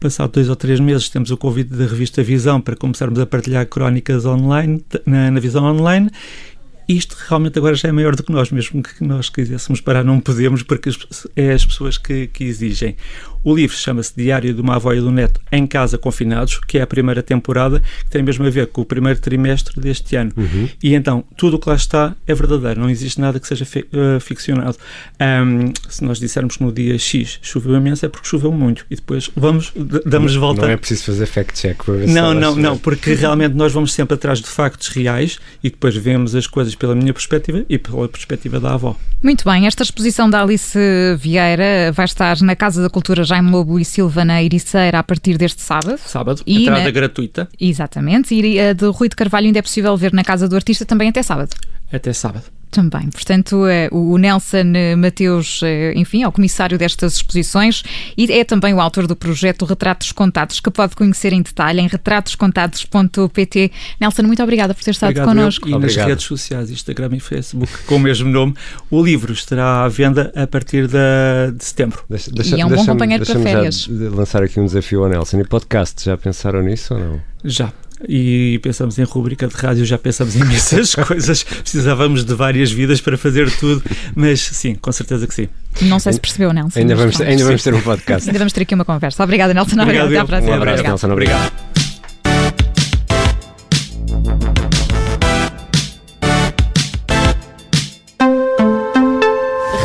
passado 0.00 0.32
dois 0.32 0.50
ou 0.50 0.56
três 0.56 0.78
meses, 0.80 1.08
temos 1.08 1.30
o 1.30 1.36
convite 1.36 1.70
da 1.70 1.86
revista 1.86 2.22
Visão 2.22 2.60
para 2.60 2.76
começarmos 2.76 3.18
a 3.18 3.24
partilhar 3.24 3.64
crónicas 3.66 4.26
online, 4.26 4.84
na, 5.06 5.30
na 5.30 5.40
Visão 5.40 5.64
Online 5.64 6.10
isto 6.88 7.16
realmente 7.28 7.58
agora 7.58 7.74
já 7.74 7.88
é 7.88 7.92
maior 7.92 8.14
do 8.14 8.22
que 8.22 8.30
nós, 8.30 8.50
mesmo 8.50 8.82
que 8.82 9.02
nós 9.02 9.28
quiséssemos 9.28 9.80
parar, 9.80 10.04
não 10.04 10.20
podemos, 10.20 10.62
porque 10.62 10.90
é 11.34 11.52
as 11.52 11.64
pessoas 11.64 11.96
que, 11.96 12.26
que 12.26 12.44
exigem. 12.44 12.96
O 13.44 13.54
livro 13.54 13.76
chama-se 13.76 14.14
Diário 14.16 14.54
de 14.54 14.60
uma 14.60 14.76
Avó 14.76 14.92
e 14.94 15.00
do 15.00 15.10
Neto 15.10 15.38
em 15.52 15.66
Casa 15.66 15.98
Confinados, 15.98 16.58
que 16.66 16.78
é 16.78 16.82
a 16.82 16.86
primeira 16.86 17.22
temporada, 17.22 17.80
que 18.04 18.10
tem 18.10 18.22
mesmo 18.22 18.46
a 18.46 18.50
ver 18.50 18.68
com 18.68 18.80
o 18.80 18.84
primeiro 18.86 19.20
trimestre 19.20 19.78
deste 19.78 20.16
ano. 20.16 20.32
Uhum. 20.34 20.68
E 20.82 20.94
então, 20.94 21.22
tudo 21.36 21.56
o 21.56 21.58
que 21.58 21.68
lá 21.68 21.74
está 21.74 22.16
é 22.26 22.34
verdadeiro, 22.34 22.80
não 22.80 22.88
existe 22.88 23.20
nada 23.20 23.38
que 23.38 23.46
seja 23.46 23.66
fi 23.66 23.80
uh, 23.80 24.18
ficcionado. 24.18 24.78
Um, 25.20 25.72
se 25.88 26.02
nós 26.02 26.18
dissermos 26.18 26.56
que 26.56 26.64
no 26.64 26.72
dia 26.72 26.98
X 26.98 27.38
choveu 27.42 27.76
imenso, 27.76 28.06
é 28.06 28.08
porque 28.08 28.26
choveu 28.26 28.50
muito. 28.50 28.86
E 28.90 28.96
depois 28.96 29.30
vamos, 29.36 29.72
damos 30.06 30.34
volta. 30.34 30.62
Não 30.62 30.70
é 30.70 30.76
preciso 30.78 31.04
fazer 31.04 31.26
fact-check 31.26 31.84
para 31.84 31.94
ver 31.94 32.08
Não, 32.08 32.32
não, 32.32 32.56
não, 32.56 32.78
porque 32.78 33.12
realmente 33.14 33.54
nós 33.54 33.72
vamos 33.72 33.92
sempre 33.92 34.14
atrás 34.14 34.40
de 34.40 34.46
factos 34.46 34.88
reais 34.88 35.38
e 35.62 35.68
depois 35.68 35.94
vemos 35.94 36.34
as 36.34 36.46
coisas 36.46 36.74
pela 36.74 36.94
minha 36.94 37.12
perspectiva 37.12 37.62
e 37.68 37.76
pela 37.76 38.08
perspectiva 38.08 38.58
da 38.58 38.72
avó. 38.72 38.96
Muito 39.22 39.44
bem, 39.44 39.66
esta 39.66 39.82
exposição 39.82 40.28
da 40.28 40.42
Alice 40.42 40.78
Vieira 41.18 41.90
vai 41.92 42.04
estar 42.04 42.40
na 42.42 42.54
Casa 42.54 42.82
da 42.82 42.90
Cultura 42.90 43.24
já 43.24 43.33
Jaime 43.34 43.50
Lobo 43.50 43.80
e 43.80 43.84
Silva 43.84 44.24
na 44.24 44.42
Ericeira 44.42 45.00
a 45.00 45.02
partir 45.02 45.36
deste 45.36 45.60
sábado. 45.60 45.98
Sábado, 45.98 46.42
e 46.46 46.62
entrada 46.62 46.84
na... 46.84 46.90
gratuita. 46.90 47.48
Exatamente. 47.60 48.34
E 48.34 48.60
a 48.60 48.72
de 48.72 48.86
Rui 48.86 49.08
de 49.08 49.16
Carvalho 49.16 49.46
ainda 49.46 49.58
é 49.58 49.62
possível 49.62 49.96
ver 49.96 50.12
na 50.12 50.22
Casa 50.22 50.48
do 50.48 50.54
Artista 50.54 50.84
também 50.84 51.08
até 51.08 51.22
sábado. 51.22 51.50
Até 51.92 52.12
sábado. 52.12 52.44
Também. 52.74 53.08
Portanto, 53.08 53.68
eh, 53.68 53.88
o 53.92 54.18
Nelson 54.18 54.72
eh, 54.74 54.96
Mateus, 54.96 55.60
eh, 55.62 55.92
enfim, 55.94 56.24
é 56.24 56.28
o 56.28 56.32
comissário 56.32 56.76
destas 56.76 57.14
exposições 57.14 57.84
e 58.18 58.32
é 58.32 58.42
também 58.42 58.74
o 58.74 58.80
autor 58.80 59.06
do 59.06 59.14
projeto 59.14 59.64
Retratos 59.64 60.10
Contados, 60.10 60.58
que 60.58 60.68
pode 60.72 60.96
conhecer 60.96 61.32
em 61.32 61.40
detalhe 61.40 61.80
em 61.80 61.86
retratoscontados.pt. 61.86 63.70
Nelson, 64.00 64.22
muito 64.24 64.42
obrigada 64.42 64.74
por 64.74 64.82
ter 64.82 64.90
estado 64.90 65.10
Obrigado 65.10 65.28
connosco. 65.28 65.68
Eu. 65.68 65.70
E 65.70 65.74
Obrigado. 65.76 65.98
nas 65.98 66.08
redes 66.08 66.24
sociais, 66.24 66.68
Instagram 66.72 67.10
e 67.12 67.20
Facebook, 67.20 67.72
com 67.86 67.94
o 67.94 68.00
mesmo 68.00 68.28
nome, 68.28 68.56
o 68.90 69.00
livro 69.00 69.32
estará 69.32 69.84
à 69.84 69.88
venda 69.88 70.32
a 70.34 70.44
partir 70.44 70.88
de, 70.88 71.56
de 71.56 71.64
setembro. 71.64 72.02
Deixa, 72.10 72.32
deixa, 72.32 72.56
e 72.56 72.60
é 72.60 72.66
um 72.66 72.70
bom 72.70 72.84
companheiro 72.84 73.24
para 73.24 73.38
férias. 73.38 73.86
lançar 73.86 74.42
aqui 74.42 74.58
um 74.58 74.66
desafio 74.66 75.04
ao 75.04 75.08
Nelson. 75.08 75.38
E 75.38 75.44
podcast, 75.44 76.04
já 76.04 76.16
pensaram 76.16 76.60
nisso 76.60 76.92
ou 76.92 76.98
não? 76.98 77.20
Já 77.44 77.72
e 78.08 78.58
pensamos 78.62 78.98
em 78.98 79.04
rubrica 79.04 79.46
de 79.46 79.54
rádio, 79.54 79.84
já 79.84 79.98
pensamos 79.98 80.36
em 80.36 80.40
imensas 80.40 80.94
coisas, 81.06 81.42
precisávamos 81.42 82.24
de 82.24 82.34
várias 82.34 82.70
vidas 82.70 83.00
para 83.00 83.16
fazer 83.16 83.50
tudo, 83.58 83.82
mas 84.14 84.40
sim, 84.40 84.74
com 84.74 84.92
certeza 84.92 85.26
que 85.26 85.34
sim. 85.34 85.48
Não 85.82 85.98
sei 85.98 86.12
se 86.12 86.20
percebeu, 86.20 86.52
Nelson. 86.52 86.78
Ainda 86.78 86.94
vamos, 86.94 87.16
ter, 87.16 87.26
ainda 87.26 87.44
vamos 87.44 87.62
ter 87.62 87.74
um 87.74 87.80
podcast. 87.80 88.28
ainda 88.28 88.38
vamos 88.38 88.52
ter 88.52 88.62
aqui 88.62 88.74
uma 88.74 88.84
conversa. 88.84 89.22
Obrigada, 89.22 89.52
Nelson. 89.52 89.80
Obrigado, 89.80 90.06
Até 90.08 90.18
à 90.18 90.24
próxima. 90.24 90.52
Um 90.52 90.54
abraço, 90.54 90.72
obrigado. 90.74 90.92
Nelson. 90.92 91.12
Obrigado. 91.12 91.52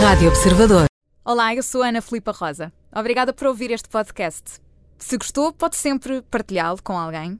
Rádio 0.01 0.29
Observador. 0.29 0.85
Olá, 1.23 1.53
eu 1.53 1.63
sou 1.63 1.83
Ana 1.83 2.01
Filipa 2.01 2.31
Rosa. 2.31 2.71
Obrigada 2.93 3.31
por 3.33 3.47
ouvir 3.47 3.71
este 3.71 3.87
podcast. 3.87 4.59
Se 4.97 5.17
gostou, 5.17 5.53
pode 5.53 5.77
sempre 5.77 6.21
partilhá-lo 6.29 6.79
com 6.83 6.97
alguém 6.97 7.39